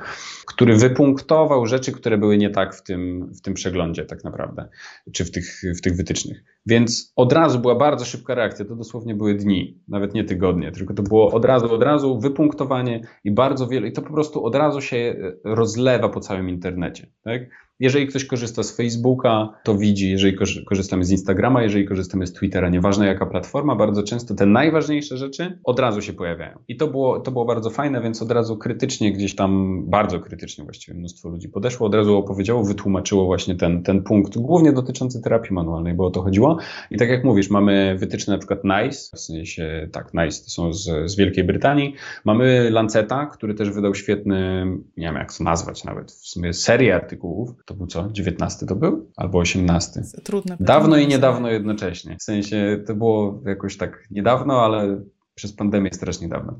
[0.48, 4.70] który wypunktował rzeczy, które były nie tak w tym, w tym przeglądzie, tak naprawdę,
[5.14, 6.44] czy w tych, w tych wytycznych.
[6.66, 8.66] Więc od razu była bardzo szybka reakcja.
[8.66, 13.02] To dosłownie były dni, nawet nie tygodnie, tylko to było od razu, od razu wypunktowanie
[13.24, 17.08] i bardzo wiele, i to po prostu od razu się rozlewa po całym internecie.
[17.24, 17.42] Tak?
[17.84, 22.70] Jeżeli ktoś korzysta z Facebooka, to widzi, jeżeli korzystamy z Instagrama, jeżeli korzystamy z Twittera,
[22.70, 26.60] nieważne jaka platforma, bardzo często te najważniejsze rzeczy od razu się pojawiają.
[26.68, 30.64] I to było, to było bardzo fajne, więc od razu krytycznie gdzieś tam, bardzo krytycznie
[30.64, 35.54] właściwie mnóstwo ludzi podeszło, od razu opowiedziało, wytłumaczyło właśnie ten, ten punkt, głównie dotyczący terapii
[35.54, 36.58] manualnej, bo o to chodziło.
[36.92, 40.74] I tak jak mówisz, mamy wytyczne na przykład NICE, w sensie tak, NICE to są
[40.74, 41.94] z, z Wielkiej Brytanii,
[42.26, 44.66] mamy Lanceta, który też wydał świetny,
[44.98, 48.76] nie wiem jak to nazwać nawet, w sumie serię artykułów, to był co, 19 to
[48.76, 49.12] był?
[49.18, 50.02] Albo 18?
[50.24, 50.58] Trudne.
[50.60, 52.18] Dawno i niedawno jednocześnie.
[52.20, 55.02] W sensie to było jakoś tak niedawno, ale
[55.36, 56.60] przez pandemię strasznie dawno.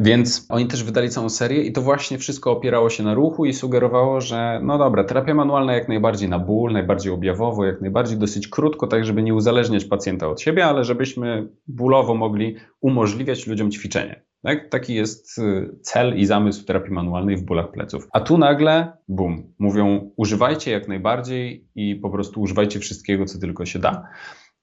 [0.00, 3.52] Więc oni też wydali całą serię i to właśnie wszystko opierało się na ruchu i
[3.52, 8.48] sugerowało, że no dobra, terapia manualna jak najbardziej na ból, najbardziej objawowo, jak najbardziej dosyć
[8.48, 14.22] krótko, tak żeby nie uzależniać pacjenta od siebie, ale żebyśmy bólowo mogli umożliwiać ludziom ćwiczenie.
[14.42, 14.68] Tak?
[14.68, 18.08] Taki jest y, cel i zamysł terapii manualnej w bólach pleców.
[18.12, 23.66] A tu nagle, bum, mówią używajcie jak najbardziej i po prostu używajcie wszystkiego, co tylko
[23.66, 24.08] się da.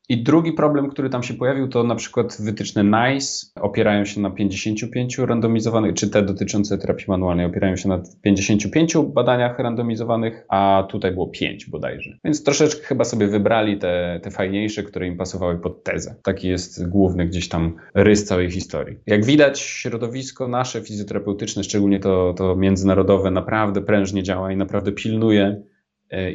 [0.09, 4.29] I drugi problem, który tam się pojawił, to na przykład wytyczne NICE opierają się na
[4.29, 11.11] 55 randomizowanych, czy te dotyczące terapii manualnej opierają się na 55 badaniach randomizowanych, a tutaj
[11.11, 12.17] było 5 bodajże.
[12.23, 16.15] Więc troszeczkę chyba sobie wybrali te, te fajniejsze, które im pasowały pod tezę.
[16.23, 18.97] Taki jest główny gdzieś tam rys całej historii.
[19.07, 25.61] Jak widać, środowisko nasze fizjoterapeutyczne, szczególnie to, to międzynarodowe, naprawdę prężnie działa i naprawdę pilnuje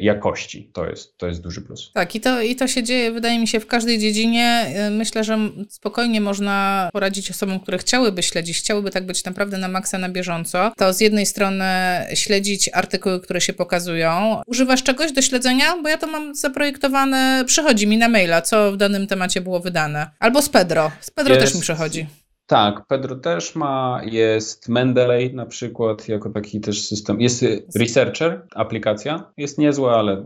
[0.01, 0.69] jakości.
[0.73, 1.91] To jest, to jest duży plus.
[1.93, 4.65] Tak, i to, i to się dzieje, wydaje mi się, w każdej dziedzinie.
[4.75, 5.37] E, myślę, że
[5.69, 10.71] spokojnie można poradzić osobom, które chciałyby śledzić, chciałyby tak być naprawdę na maksa na bieżąco.
[10.77, 11.65] To z jednej strony
[12.13, 14.41] śledzić artykuły, które się pokazują.
[14.47, 15.77] Używasz czegoś do śledzenia?
[15.83, 20.09] Bo ja to mam zaprojektowane, przychodzi mi na maila, co w danym temacie było wydane.
[20.19, 20.91] Albo z Pedro.
[21.01, 22.07] Z Pedro jest, też mi przychodzi.
[22.49, 27.21] Tak, Pedro też ma, jest Mendeley na przykład, jako taki też system.
[27.21, 27.45] Jest
[27.75, 30.23] Researcher, aplikacja, jest niezła, ale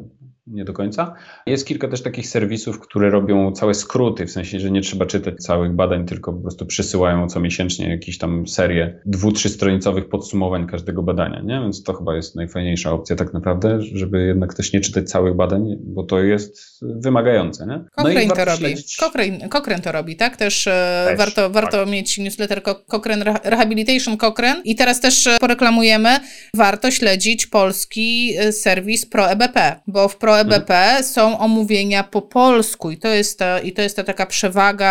[0.48, 1.14] nie do końca.
[1.46, 5.36] Jest kilka też takich serwisów, które robią całe skróty, w sensie, że nie trzeba czytać
[5.36, 11.04] całych badań, tylko po prostu przysyłają co miesięcznie jakieś tam serię dwu, trzystronicowych podsumowań każdego
[11.04, 11.60] badania, nie?
[11.60, 15.62] Więc to chyba jest najfajniejsza opcja tak naprawdę, żeby jednak też nie czytać całych badań,
[15.84, 17.78] bo to jest wymagające, nie?
[17.78, 18.58] No Cochrane to robi.
[18.58, 18.98] Śledzić...
[18.98, 20.38] Cochrane, Cochrane to robi, tak?
[20.38, 21.52] Też, e, też warto, tak.
[21.52, 26.10] warto mieć newsletter Cochrane Rehabilitation Cochrane i teraz też e, poreklamujemy,
[26.56, 31.04] warto śledzić polski e, serwis ProEBP, bo w Pro EBP mhm.
[31.04, 34.84] są omówienia po polsku i to jest ta, i to jest ta taka przewaga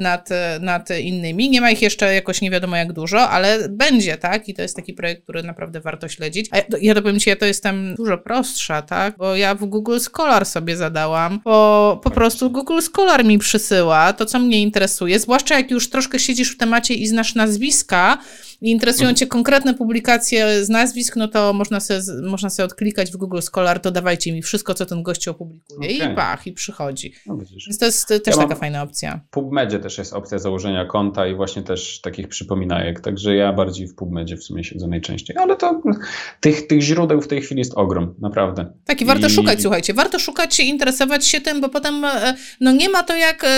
[0.00, 0.28] nad,
[0.60, 1.50] nad innymi.
[1.50, 4.48] Nie ma ich jeszcze jakoś nie wiadomo jak dużo, ale będzie, tak?
[4.48, 6.48] I to jest taki projekt, który naprawdę warto śledzić.
[6.50, 9.16] A ja, ja to powiem Ci, ja to jestem dużo prostsza, tak?
[9.16, 14.26] Bo ja w Google Scholar sobie zadałam, bo po prostu Google Scholar mi przysyła to,
[14.26, 18.18] co mnie interesuje, zwłaszcza jak już troszkę siedzisz w temacie i znasz nazwiska,
[18.60, 23.16] i interesują Cię konkretne publikacje z nazwisk, no to można sobie, można sobie odklikać w
[23.16, 26.12] Google Scholar, to dawajcie mi wszystko, co ten gość opublikuje okay.
[26.12, 27.12] i pach, i przychodzi.
[27.26, 29.20] No, Więc to jest też ja taka fajna opcja.
[29.28, 33.88] W PubMedzie też jest opcja założenia konta i właśnie też takich przypominajek, także ja bardziej
[33.88, 35.82] w PubMedzie w sumie siedzę najczęściej, ale to
[36.40, 38.72] tych, tych źródeł w tej chwili jest ogrom, naprawdę.
[38.84, 39.30] Tak i warto I...
[39.30, 43.44] szukać, słuchajcie, warto szukać, interesować się tym, bo potem e, no nie ma to jak
[43.44, 43.48] e,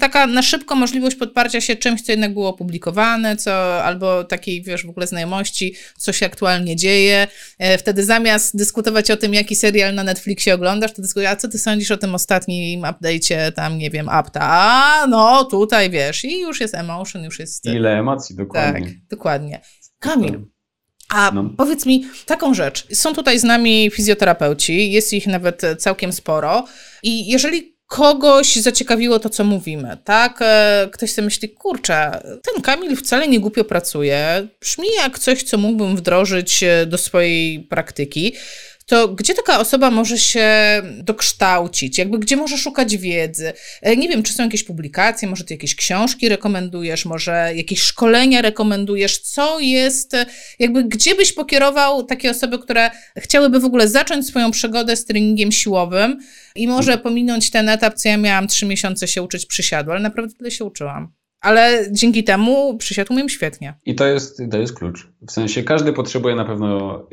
[0.00, 4.86] taka na szybko możliwość podparcia się czymś, co jednak było opublikowane, co albo takiej, wiesz,
[4.86, 7.26] w ogóle znajomości, co się aktualnie dzieje.
[7.58, 11.48] E, wtedy zamiast dyskutować o tym, jaki serial na Netflixie oglądasz, to dyskutujesz, a co
[11.48, 14.40] ty sądzisz o tym ostatnim update'cie, tam, nie wiem, apta?
[14.42, 17.66] A, no, tutaj, wiesz, i już jest emotion, już jest...
[17.66, 18.86] Ile emocji, dokładnie.
[18.86, 19.60] Tak, dokładnie.
[19.98, 20.40] Kamil,
[21.12, 21.50] a no.
[21.56, 22.86] powiedz mi taką rzecz.
[22.94, 26.64] Są tutaj z nami fizjoterapeuci, jest ich nawet całkiem sporo.
[27.02, 30.38] I jeżeli kogoś zaciekawiło to, co mówimy, tak?
[30.40, 35.58] E, ktoś sobie myśli, kurczę, ten Kamil wcale nie głupio pracuje, brzmi jak coś, co
[35.58, 38.34] mógłbym wdrożyć e, do swojej praktyki
[38.86, 40.48] to gdzie taka osoba może się
[40.98, 41.98] dokształcić?
[41.98, 43.52] Jakby gdzie może szukać wiedzy?
[43.82, 48.42] E, nie wiem, czy są jakieś publikacje, może ty jakieś książki rekomendujesz, może jakieś szkolenia
[48.42, 49.18] rekomendujesz?
[49.18, 50.16] Co jest,
[50.58, 55.52] jakby gdzie byś pokierował takie osoby, które chciałyby w ogóle zacząć swoją przygodę z treningiem
[55.52, 56.18] siłowym
[56.54, 60.34] i może pominąć ten etap, co ja miałam trzy miesiące się uczyć przysiadło, ale naprawdę
[60.34, 61.21] tyle się uczyłam.
[61.42, 63.74] Ale dzięki temu przysiadł umiem świetnie.
[63.86, 65.08] I to jest, to jest klucz.
[65.28, 67.06] W sensie każdy potrzebuje na pewno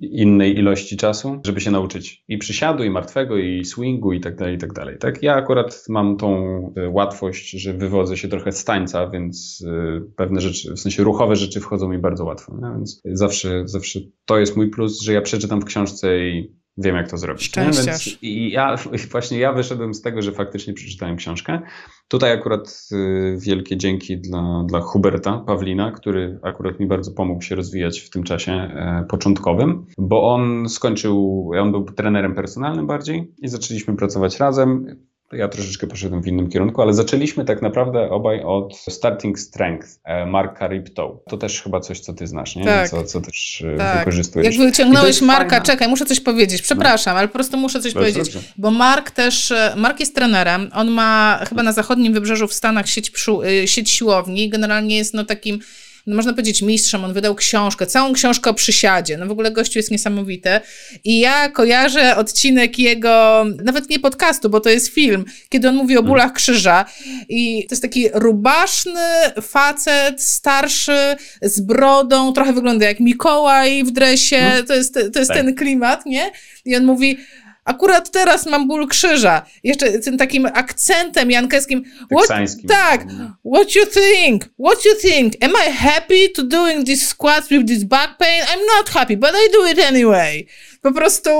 [0.00, 4.54] innej ilości czasu, żeby się nauczyć i przysiadu, i martwego, i swingu, i tak dalej,
[4.54, 4.98] i tak dalej.
[4.98, 5.22] Tak?
[5.22, 6.36] Ja akurat mam tą
[6.76, 11.36] e, łatwość, że wywodzę się trochę z tańca, więc e, pewne rzeczy, w sensie ruchowe
[11.36, 12.56] rzeczy wchodzą mi bardzo łatwo.
[12.60, 12.74] No?
[12.74, 17.10] Więc zawsze, zawsze to jest mój plus, że ja przeczytam w książce i wiem, jak
[17.10, 17.44] to zrobić.
[17.44, 18.18] Szczęściarz.
[18.22, 18.76] I ja,
[19.10, 21.60] właśnie ja wyszedłem z tego, że faktycznie przeczytałem książkę.
[22.08, 27.54] Tutaj akurat y, wielkie dzięki dla, dla Huberta Pawlina, który akurat mi bardzo pomógł się
[27.54, 33.48] rozwijać w tym czasie e, początkowym, bo on skończył, on był trenerem personalnym bardziej i
[33.48, 34.86] zaczęliśmy pracować razem
[35.32, 40.26] ja troszeczkę poszedłem w innym kierunku, ale zaczęliśmy tak naprawdę obaj od Starting Strength e,
[40.26, 41.10] Marka Riptow.
[41.28, 42.64] To też chyba coś, co ty znasz, nie?
[42.64, 42.90] Tak.
[42.90, 43.98] Co, co też e, tak.
[43.98, 44.56] wykorzystujesz.
[44.56, 45.64] Jak wyciągnąłeś Marka, fajna.
[45.64, 47.18] czekaj, muszę coś powiedzieć, przepraszam, no.
[47.18, 48.48] ale po prostu muszę coś powiedzieć, dobrze.
[48.56, 52.88] bo Mark też, e, Mark jest trenerem, on ma chyba na zachodnim wybrzeżu w Stanach
[52.88, 53.12] sieć,
[53.64, 55.64] sieć siłowni, generalnie jest no takim no
[56.06, 59.90] można powiedzieć mistrzem, on wydał książkę, całą książkę o przysiadzie, no w ogóle gościu jest
[59.90, 60.60] niesamowity
[61.04, 65.96] i ja kojarzę odcinek jego, nawet nie podcastu, bo to jest film, kiedy on mówi
[65.96, 66.36] o bólach hmm.
[66.36, 66.84] krzyża
[67.28, 69.00] i to jest taki rubaszny
[69.42, 74.66] facet, starszy, z brodą, trochę wygląda jak Mikołaj w dresie, hmm.
[74.66, 75.38] to jest, to jest tak.
[75.38, 76.30] ten klimat, nie?
[76.64, 77.18] I on mówi,
[77.64, 79.42] Akurat teraz mam ból krzyża.
[79.64, 81.82] Jeszcze tym takim akcentem jankeskim.
[82.10, 82.28] What,
[82.68, 83.04] tak.
[83.54, 84.44] What you think?
[84.58, 85.32] What you think?
[85.40, 88.42] Am I happy to doing these squats with this back pain?
[88.42, 90.46] I'm not happy, but I do it anyway.
[90.82, 91.30] Po prostu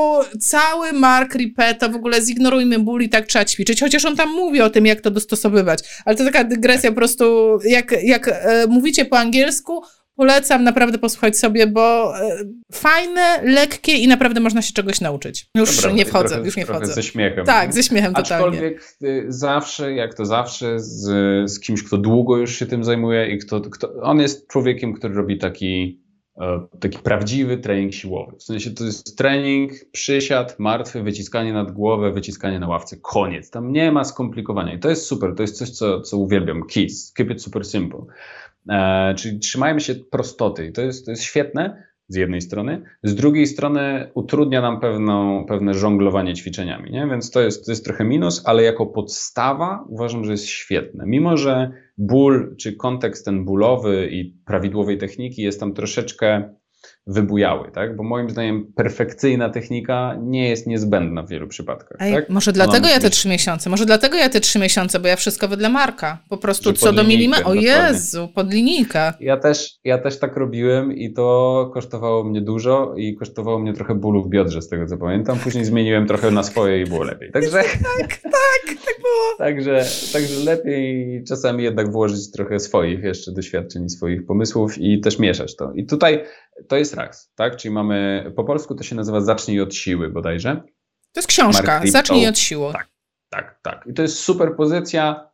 [0.40, 4.60] cały Mark Rippetta, w ogóle zignorujmy ból i tak trzeba ćwiczyć, chociaż on tam mówi
[4.60, 5.80] o tym, jak to dostosowywać.
[6.04, 9.82] Ale to taka dygresja po prostu, jak, jak e, mówicie po angielsku,
[10.16, 12.38] Polecam naprawdę posłuchać sobie, bo e,
[12.72, 15.46] fajne, lekkie i naprawdę można się czegoś nauczyć.
[15.56, 16.92] Już Dobra, nie wchodzę, trochę, już nie wchodzę.
[16.92, 17.46] Ze śmiechem.
[17.46, 19.24] Tak, ze śmiechem Aczkolwiek totalnie.
[19.28, 21.04] zawsze, jak to zawsze, z,
[21.50, 25.14] z kimś, kto długo już się tym zajmuje i kto, kto on jest człowiekiem, który
[25.14, 26.02] robi taki
[26.40, 28.36] e, taki prawdziwy trening siłowy.
[28.36, 32.96] W sensie to jest trening, przysiad, martwy, wyciskanie nad głowę, wyciskanie na ławce.
[33.02, 33.50] Koniec.
[33.50, 34.74] Tam nie ma skomplikowania.
[34.74, 35.34] I to jest super.
[35.36, 36.66] To jest coś, co, co uwielbiam.
[36.66, 37.12] KISS.
[37.12, 38.00] Keep it super simple.
[38.68, 40.66] E, czyli trzymajmy się prostoty.
[40.66, 45.44] I to jest, to jest świetne z jednej strony, z drugiej strony utrudnia nam pewną,
[45.48, 47.06] pewne żonglowanie ćwiczeniami, nie?
[47.10, 51.04] więc to jest, to jest trochę minus, ale jako podstawa uważam, że jest świetne.
[51.06, 56.54] Mimo, że ból, czy kontekst ten bólowy i prawidłowej techniki jest tam troszeczkę
[57.06, 57.96] wybujały, tak?
[57.96, 61.98] Bo moim zdaniem perfekcyjna technika nie jest niezbędna w wielu przypadkach.
[62.00, 62.28] Ej, tak?
[62.28, 65.48] Może dlatego ja te trzy miesiące, może dlatego ja te trzy miesiące, bo ja wszystko
[65.48, 66.18] wedle Marka.
[66.28, 67.46] Po prostu co do milimetra.
[67.46, 69.12] O Jezu, pod linijkę.
[69.20, 73.94] Ja też, ja też tak robiłem i to kosztowało mnie dużo i kosztowało mnie trochę
[73.94, 75.38] bólu w biodrze, z tego co pamiętam.
[75.38, 77.32] Później zmieniłem trochę na swoje i było lepiej.
[77.32, 77.50] Także...
[77.50, 77.76] tak,
[78.22, 78.22] tak,
[78.86, 79.38] tak było.
[79.38, 85.56] Także, także lepiej czasami jednak włożyć trochę swoich jeszcze doświadczeń swoich pomysłów i też mieszać
[85.56, 85.72] to.
[85.72, 86.24] I tutaj
[86.68, 87.56] to jest RAX, tak?
[87.56, 90.62] Czyli mamy, po polsku to się nazywa Zacznij od siły bodajże.
[91.12, 92.72] To jest książka, Zacznij od siły.
[92.72, 92.88] Tak,
[93.30, 93.86] tak, tak.
[93.86, 95.30] I to jest super pozycja,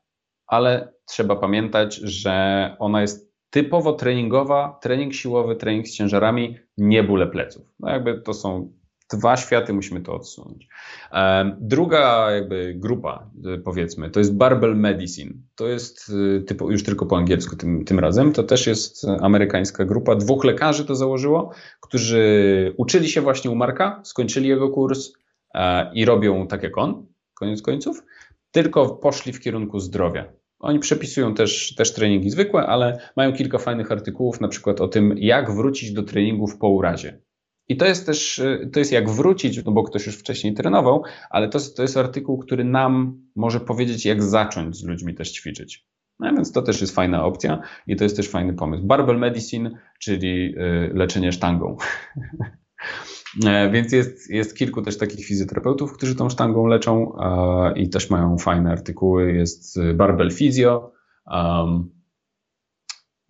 [0.47, 7.27] ale trzeba pamiętać, że ona jest typowo treningowa, trening siłowy, trening z ciężarami, nie bóle
[7.27, 7.63] pleców.
[7.81, 8.73] No jakby to są
[9.13, 10.69] dwa światy, musimy to odsunąć.
[11.61, 15.35] Druga jakby grupa, y, powiedzmy, to jest Barbell Medicine.
[15.55, 18.33] To jest y, typu, już tylko po angielsku tym, tym razem.
[18.33, 20.17] To też jest amerykańska grupa.
[20.17, 21.51] Dwóch lekarzy to założyło,
[21.81, 25.13] którzy uczyli się właśnie u Marka, skończyli jego kurs
[25.55, 28.03] e, i robią tak jak on, koniec końców,
[28.51, 30.33] tylko poszli w kierunku zdrowia.
[30.59, 35.15] Oni przepisują też, też treningi zwykłe, ale mają kilka fajnych artykułów, na przykład o tym,
[35.19, 37.21] jak wrócić do treningów po urazie.
[37.69, 41.03] I to jest też, y, to jest jak wrócić, no bo ktoś już wcześniej trenował,
[41.31, 45.87] ale to, to jest artykuł, który nam może powiedzieć, jak zacząć z ludźmi też ćwiczyć.
[46.21, 48.87] No więc to też jest fajna opcja i to jest też fajny pomysł.
[48.87, 51.77] Barbell medicine, czyli y, leczenie sztangą.
[53.47, 57.13] E, więc jest, jest kilku też takich fizjoterapeutów, którzy tą sztangą leczą
[57.77, 59.33] i też mają fajne artykuły.
[59.33, 60.93] Jest y, Barbell Physio,
[61.27, 61.91] um,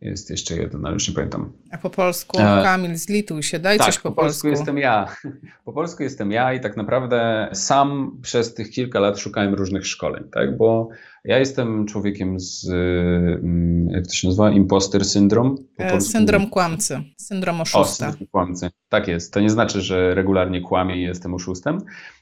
[0.00, 1.52] jest jeszcze jeden, ale już nie pamiętam.
[1.70, 2.62] A po polsku, e...
[2.62, 4.24] Kamil, zlituj się, daj tak, coś po, po polsku.
[4.24, 5.08] polsku jestem ja.
[5.64, 10.24] Po polsku jestem ja i tak naprawdę sam przez tych kilka lat szukałem różnych szkoleń,
[10.32, 10.56] tak?
[10.56, 10.88] Bo
[11.24, 15.56] ja jestem człowiekiem z, mm, jak to się nazywa, imposter syndrom.
[15.78, 18.06] E, syndrom kłamcy, syndrom oszusta.
[18.06, 18.70] O, syndrom kłamcy.
[18.88, 19.32] Tak jest.
[19.32, 21.78] To nie znaczy, że regularnie kłamię i jestem oszustem,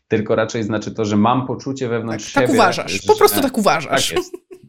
[0.09, 2.47] tylko raczej znaczy to, że mam poczucie wewnątrz tak, tak siebie.
[2.47, 4.09] Tak uważasz, że, po prostu tak uważasz.
[4.09, 4.33] Tak jest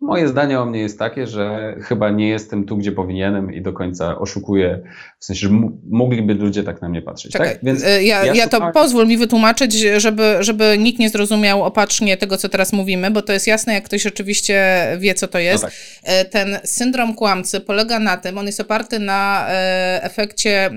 [0.00, 3.72] moje zdanie o mnie jest takie, że chyba nie jestem tu, gdzie powinienem i do
[3.72, 4.80] końca oszukuję,
[5.18, 5.54] w sensie, że
[5.90, 7.32] mogliby ludzie tak na mnie patrzeć.
[7.32, 7.58] Czekaj, tak?
[7.62, 12.36] Więc ja, ja, ja to pozwól mi wytłumaczyć, żeby, żeby nikt nie zrozumiał opacznie tego,
[12.36, 15.62] co teraz mówimy, bo to jest jasne, jak ktoś oczywiście wie, co to jest.
[15.62, 15.78] No tak.
[16.04, 20.70] E, ten syndrom kłamcy polega na tym, on jest oparty na e, efekcie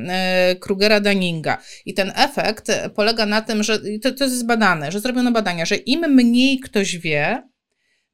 [0.60, 5.66] Krugera-Dunninga i ten efekt polega na tym, że to, to jest zbadane, że zrobiono badania,
[5.66, 7.44] że im mniej ktoś wie,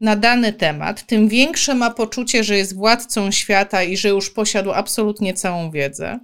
[0.01, 4.71] na dany temat, tym większe ma poczucie, że jest władcą świata i że już posiadł
[4.71, 6.19] absolutnie całą wiedzę.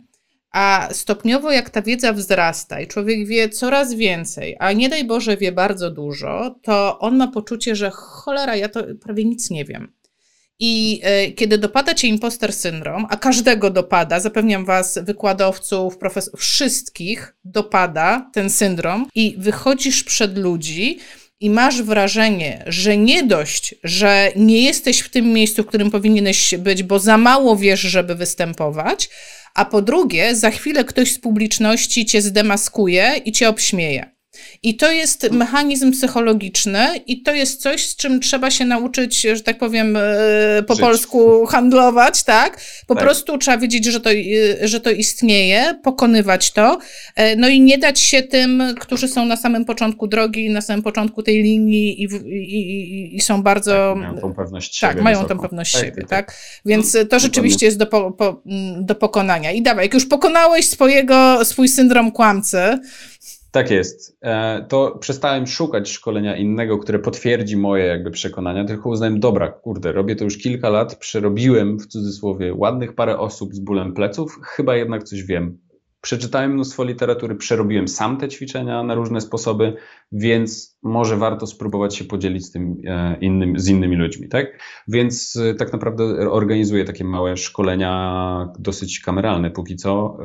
[0.51, 5.37] A stopniowo, jak ta wiedza wzrasta i człowiek wie coraz więcej, a nie daj Boże
[5.37, 9.93] wie bardzo dużo, to on ma poczucie, że cholera, ja to prawie nic nie wiem.
[10.59, 17.35] I y, kiedy dopada cię imposter syndrom, a każdego dopada, zapewniam was, wykładowców, profesorów, wszystkich
[17.45, 20.99] dopada ten syndrom, i wychodzisz przed ludzi,
[21.45, 26.55] i masz wrażenie, że nie dość, że nie jesteś w tym miejscu, w którym powinieneś
[26.57, 29.09] być, bo za mało wiesz, żeby występować,
[29.55, 34.14] a po drugie, za chwilę ktoś z publiczności cię zdemaskuje i cię obśmieje.
[34.63, 39.41] I to jest mechanizm psychologiczny, i to jest coś, z czym trzeba się nauczyć, że
[39.41, 40.81] tak powiem, e, po Żyć.
[40.81, 42.61] polsku handlować, tak?
[42.87, 43.03] Po tak.
[43.03, 46.79] prostu trzeba wiedzieć, że to, e, że to istnieje, pokonywać to,
[47.15, 50.83] e, no i nie dać się tym, którzy są na samym początku drogi, na samym
[50.83, 53.95] początku tej linii i, i, i, i są bardzo.
[53.95, 55.03] Tak, mają tą pewność tak, siebie.
[55.03, 56.25] Tak, mają tą pewność tak, siebie, tak, tak?
[56.25, 56.35] tak.
[56.65, 58.41] Więc to rzeczywiście jest do, po, po,
[58.79, 59.51] do pokonania.
[59.51, 62.79] I dawaj, jak już pokonałeś swojego, swój syndrom kłamcy,
[63.55, 64.17] tak jest.
[64.21, 69.91] E, to przestałem szukać szkolenia innego, które potwierdzi moje jakby przekonania, tylko uznałem, dobra, kurde,
[69.91, 74.75] robię to już kilka lat, przerobiłem w cudzysłowie ładnych parę osób z bólem pleców, chyba
[74.75, 75.57] jednak coś wiem.
[76.01, 79.73] Przeczytałem mnóstwo literatury, przerobiłem sam te ćwiczenia na różne sposoby,
[80.11, 84.59] więc może warto spróbować się podzielić z tym e, innym, z innymi ludźmi, tak?
[84.87, 90.17] Więc e, tak naprawdę organizuję takie małe szkolenia, dosyć kameralne póki co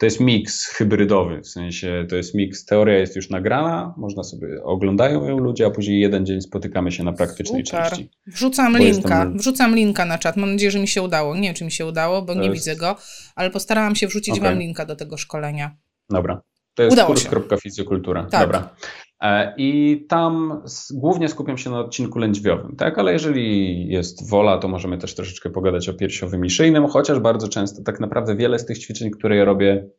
[0.00, 4.62] to jest miks hybrydowy, w sensie to jest miks, teoria jest już nagrana, można sobie,
[4.62, 7.88] oglądają ją ludzie, a później jeden dzień spotykamy się na praktycznej Super.
[7.88, 8.10] części.
[8.26, 11.64] Wrzucam linka, wrzucam linka na czat, mam nadzieję, że mi się udało, nie wiem, czy
[11.64, 12.54] mi się udało, bo to nie jest...
[12.54, 12.96] widzę go,
[13.34, 14.50] ale postarałam się wrzucić okay.
[14.50, 15.76] wam linka do tego szkolenia.
[16.10, 16.42] Dobra,
[16.74, 18.40] to jest kurs.fizjokultura, tak.
[18.40, 18.74] dobra.
[19.22, 22.98] E, I tam głównie skupiam się na odcinku lędźwiowym, tak?
[22.98, 27.48] Ale jeżeli jest wola, to możemy też troszeczkę pogadać o piersiowym i szyjnym, chociaż bardzo
[27.48, 29.90] często tak naprawdę wiele z tych ćwiczeń, które ja robię,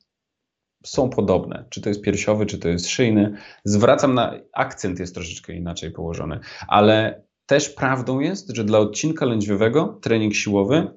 [0.85, 1.65] są podobne.
[1.69, 3.37] Czy to jest piersiowy, czy to jest szyjny.
[3.65, 9.99] Zwracam na akcent jest troszeczkę inaczej położony, ale też prawdą jest, że dla odcinka lędźwiowego
[10.01, 10.87] trening siłowy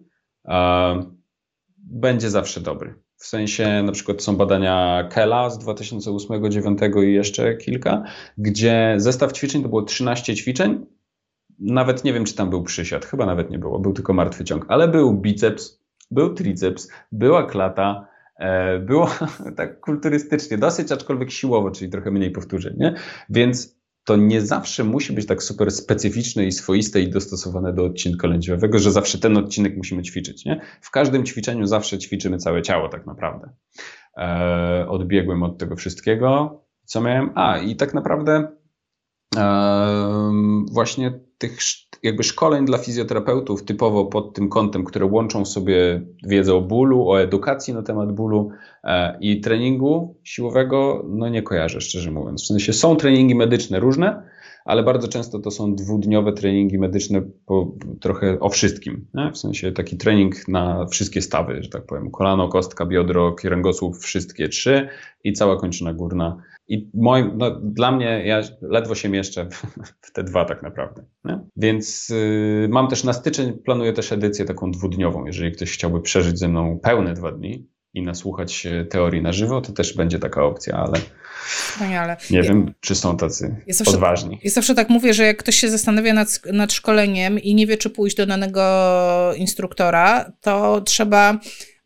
[0.45, 1.05] e,
[1.79, 3.04] będzie zawsze dobry.
[3.25, 8.03] W sensie na przykład są badania Kela z 2008-2009 i jeszcze kilka,
[8.39, 10.87] gdzie zestaw ćwiczeń to było 13 ćwiczeń.
[11.59, 14.67] Nawet nie wiem, czy tam był przysiad, chyba nawet nie było, był tylko martwy ciąg,
[14.69, 19.11] ale był biceps, był triceps, była klata, e, było
[19.57, 22.95] tak kulturystycznie, dosyć aczkolwiek siłowo, czyli trochę mniej powtórzeń, nie?
[23.31, 28.29] Więc to nie zawsze musi być tak super specyficzne i swoiste i dostosowane do odcinka
[28.29, 30.45] lędźwiowego, że zawsze ten odcinek musimy ćwiczyć.
[30.45, 30.61] Nie?
[30.81, 33.51] W każdym ćwiczeniu zawsze ćwiczymy całe ciało tak naprawdę.
[34.17, 36.61] E, odbiegłem od tego wszystkiego.
[36.85, 37.31] Co miałem?
[37.35, 38.49] A, i tak naprawdę
[40.73, 41.59] właśnie tych
[42.03, 47.21] jakby szkoleń dla fizjoterapeutów typowo pod tym kątem, które łączą sobie wiedzę o bólu, o
[47.21, 48.51] edukacji na temat bólu
[48.85, 52.43] e, i treningu siłowego, no nie kojarzę szczerze mówiąc.
[52.43, 54.23] W sensie są treningi medyczne różne,
[54.65, 59.07] ale bardzo często to są dwudniowe treningi medyczne po, trochę o wszystkim.
[59.15, 59.31] Nie?
[59.33, 62.11] W sensie taki trening na wszystkie stawy, że tak powiem.
[62.11, 64.89] Kolano, kostka, biodro, kręgosłup, wszystkie trzy
[65.25, 66.37] i cała kończyna górna
[66.69, 69.49] i moim, no, dla mnie, ja ledwo się mieszczę
[70.03, 71.05] w, te dwa tak naprawdę.
[71.25, 71.39] Nie?
[71.57, 75.27] Więc y, mam też na styczeń, planuję też edycję taką dwudniową.
[75.27, 79.73] Jeżeli ktoś chciałby przeżyć ze mną pełne dwa dni i nasłuchać teorii na żywo, to
[79.73, 81.01] też będzie taka opcja, ale
[81.47, 82.17] Wspaniale.
[82.31, 84.39] nie wiem, czy są tacy ja zawsze, odważni.
[84.45, 87.77] Ja zawsze tak mówię, że jak ktoś się zastanawia nad, nad szkoleniem i nie wie,
[87.77, 88.63] czy pójść do danego
[89.37, 91.39] instruktora, to trzeba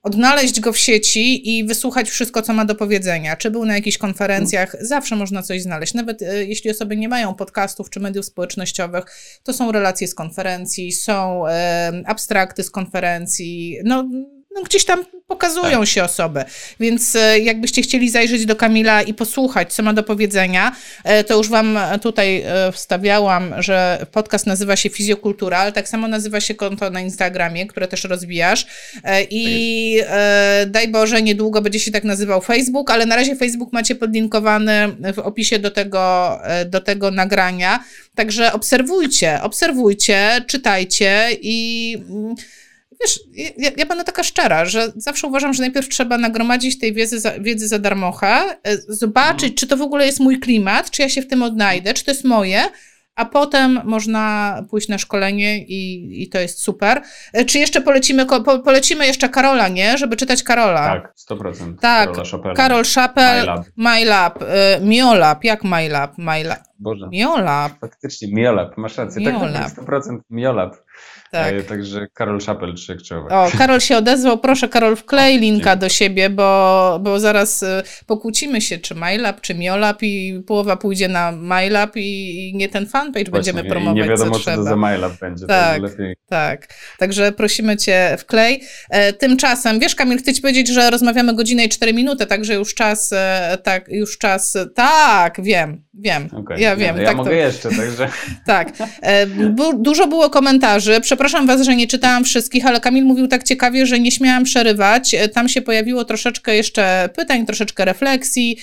[0.03, 3.36] odnaleźć go w sieci i wysłuchać wszystko, co ma do powiedzenia.
[3.36, 5.94] Czy był na jakichś konferencjach, zawsze można coś znaleźć.
[5.94, 9.05] Nawet e, jeśli osoby nie mają podcastów czy mediów społecznościowych,
[9.42, 13.78] to są relacje z konferencji, są e, abstrakty z konferencji.
[13.84, 14.09] No,
[14.55, 15.88] no, gdzieś tam pokazują tak.
[15.88, 16.44] się osoby.
[16.80, 21.36] Więc e, jakbyście chcieli zajrzeć do Kamila i posłuchać, co ma do powiedzenia, e, to
[21.36, 26.55] już wam tutaj e, wstawiałam, że podcast nazywa się Fizjokultura, ale tak samo nazywa się
[26.55, 28.66] konto na Instagramie, które też rozwijasz.
[29.30, 30.03] I
[30.66, 35.18] daj Boże, niedługo będzie się tak nazywał Facebook, ale na razie Facebook macie podlinkowany w
[35.18, 37.84] opisie do tego, do tego nagrania.
[38.14, 42.34] Także obserwujcie, obserwujcie, czytajcie i mm,
[43.01, 43.20] wiesz,
[43.57, 47.32] ja, ja będę taka szczera, że zawsze uważam, że najpierw trzeba nagromadzić tej wiedzy za,
[47.40, 49.55] wiedzy za darmocha, e, zobaczyć, mhm.
[49.55, 52.11] czy to w ogóle jest mój klimat, czy ja się w tym odnajdę, czy to
[52.11, 52.64] jest moje,
[53.18, 57.03] a potem można pójść na szkolenie i, i to jest super.
[57.32, 59.99] E, czy jeszcze polecimy, po, polecimy jeszcze Karola, nie?
[59.99, 60.88] Żeby czytać Karola.
[60.88, 61.78] Tak, 100%.
[61.80, 62.11] Tak,
[62.57, 63.66] Karol Szapel, MyLab.
[63.76, 64.42] MyLab.
[64.42, 64.46] Y,
[64.80, 66.18] Miolab, jak MyLab?
[66.18, 66.61] MyLab.
[66.79, 67.09] Boże.
[67.12, 67.72] Miolab.
[67.81, 69.22] Faktycznie, Miolab, masz rację.
[69.22, 69.74] Miolab.
[69.74, 70.76] Tak, 100% Miolab.
[71.31, 71.55] Tak.
[71.55, 73.33] E, także Karol Szapel, Trzech Czołek.
[73.33, 74.39] O, Karol się odezwał.
[74.39, 79.55] Proszę, Karol, wklej linka do siebie, bo, bo zaraz e, pokłócimy się, czy MyLab, czy
[79.55, 84.31] Miolab i połowa pójdzie na MyLab i nie ten fanpage Właśnie, będziemy promować, nie wiadomo,
[84.31, 85.47] co czy to za MyLab będzie.
[85.47, 85.83] Tak,
[86.29, 86.74] tak.
[86.99, 88.62] Także prosimy cię, wklej.
[88.91, 92.74] E, tymczasem, wiesz Kamil, chcę ci powiedzieć, że rozmawiamy godzinę i cztery minuty, także już
[92.74, 93.14] czas,
[93.62, 96.61] tak, już czas, tak, wiem, wiem, okay.
[96.61, 96.96] ja wiem.
[96.96, 97.36] Ja, tak mogę to...
[97.36, 98.08] jeszcze, także...
[98.46, 98.72] tak.
[99.74, 104.00] Dużo było komentarzy, przepraszam was, że nie czytałam wszystkich, ale Kamil mówił tak ciekawie, że
[104.00, 105.16] nie śmiałam przerywać.
[105.34, 108.56] Tam się pojawiło troszeczkę jeszcze pytań, troszeczkę refleksji.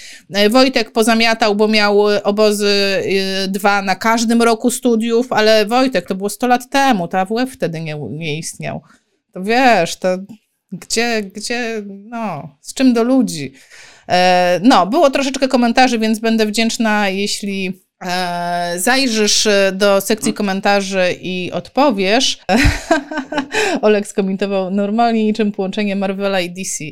[0.49, 3.03] Wojtek pozamiatał, bo miał obozy
[3.47, 7.81] dwa na każdym roku studiów, ale Wojtek, to było 100 lat temu, to AWF wtedy
[7.81, 8.81] nie, nie istniał.
[9.31, 10.17] To wiesz, to
[10.71, 13.53] gdzie, gdzie, no, z czym do ludzi.
[14.09, 17.84] E, no, było troszeczkę komentarzy, więc będę wdzięczna, jeśli E,
[18.77, 20.37] zajrzysz e, do sekcji mhm.
[20.37, 22.39] komentarzy i odpowiesz.
[23.81, 26.83] Olek skomentował normalnie niczym połączenie Marvela i DC.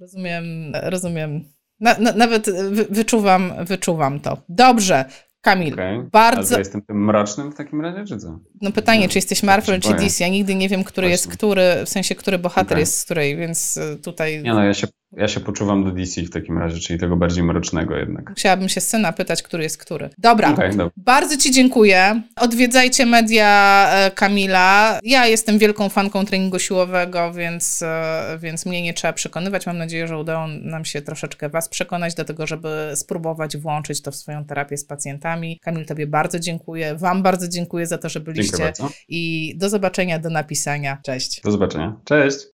[0.00, 1.44] Rozumiem, rozumiem.
[1.80, 2.50] Na, na, nawet
[2.90, 4.36] wyczuwam, wyczuwam to.
[4.48, 5.04] Dobrze.
[5.40, 6.08] Kamil, okay.
[6.12, 6.54] bardzo...
[6.54, 8.38] Ale jestem tym mrocznym w takim razie, czy co?
[8.60, 10.24] No pytanie, czy jesteś Marvel, czy DC?
[10.24, 11.12] Ja nigdy nie wiem, który Właśnie.
[11.12, 12.80] jest który, w sensie, który bohater okay.
[12.80, 14.42] jest z której, więc e, tutaj...
[14.42, 14.86] Nie no, ja się
[15.16, 18.30] ja się poczuwam do DC w takim razie, czyli tego bardziej mrocznego jednak.
[18.30, 20.10] Musiałabym się syna pytać, który jest który.
[20.18, 20.90] Dobra, okay, dobra.
[20.96, 22.22] bardzo Ci dziękuję.
[22.36, 24.98] Odwiedzajcie media e, Kamila.
[25.02, 29.66] Ja jestem wielką fanką treningu siłowego, więc, e, więc mnie nie trzeba przekonywać.
[29.66, 34.10] Mam nadzieję, że udało nam się troszeczkę Was przekonać do tego, żeby spróbować włączyć to
[34.10, 35.58] w swoją terapię z pacjentami.
[35.62, 36.94] Kamil, Tobie bardzo dziękuję.
[36.94, 38.72] Wam bardzo dziękuję za to, że byliście.
[39.08, 40.98] I do zobaczenia, do napisania.
[41.02, 41.40] Cześć.
[41.40, 41.96] Do zobaczenia.
[42.04, 42.46] Cześć.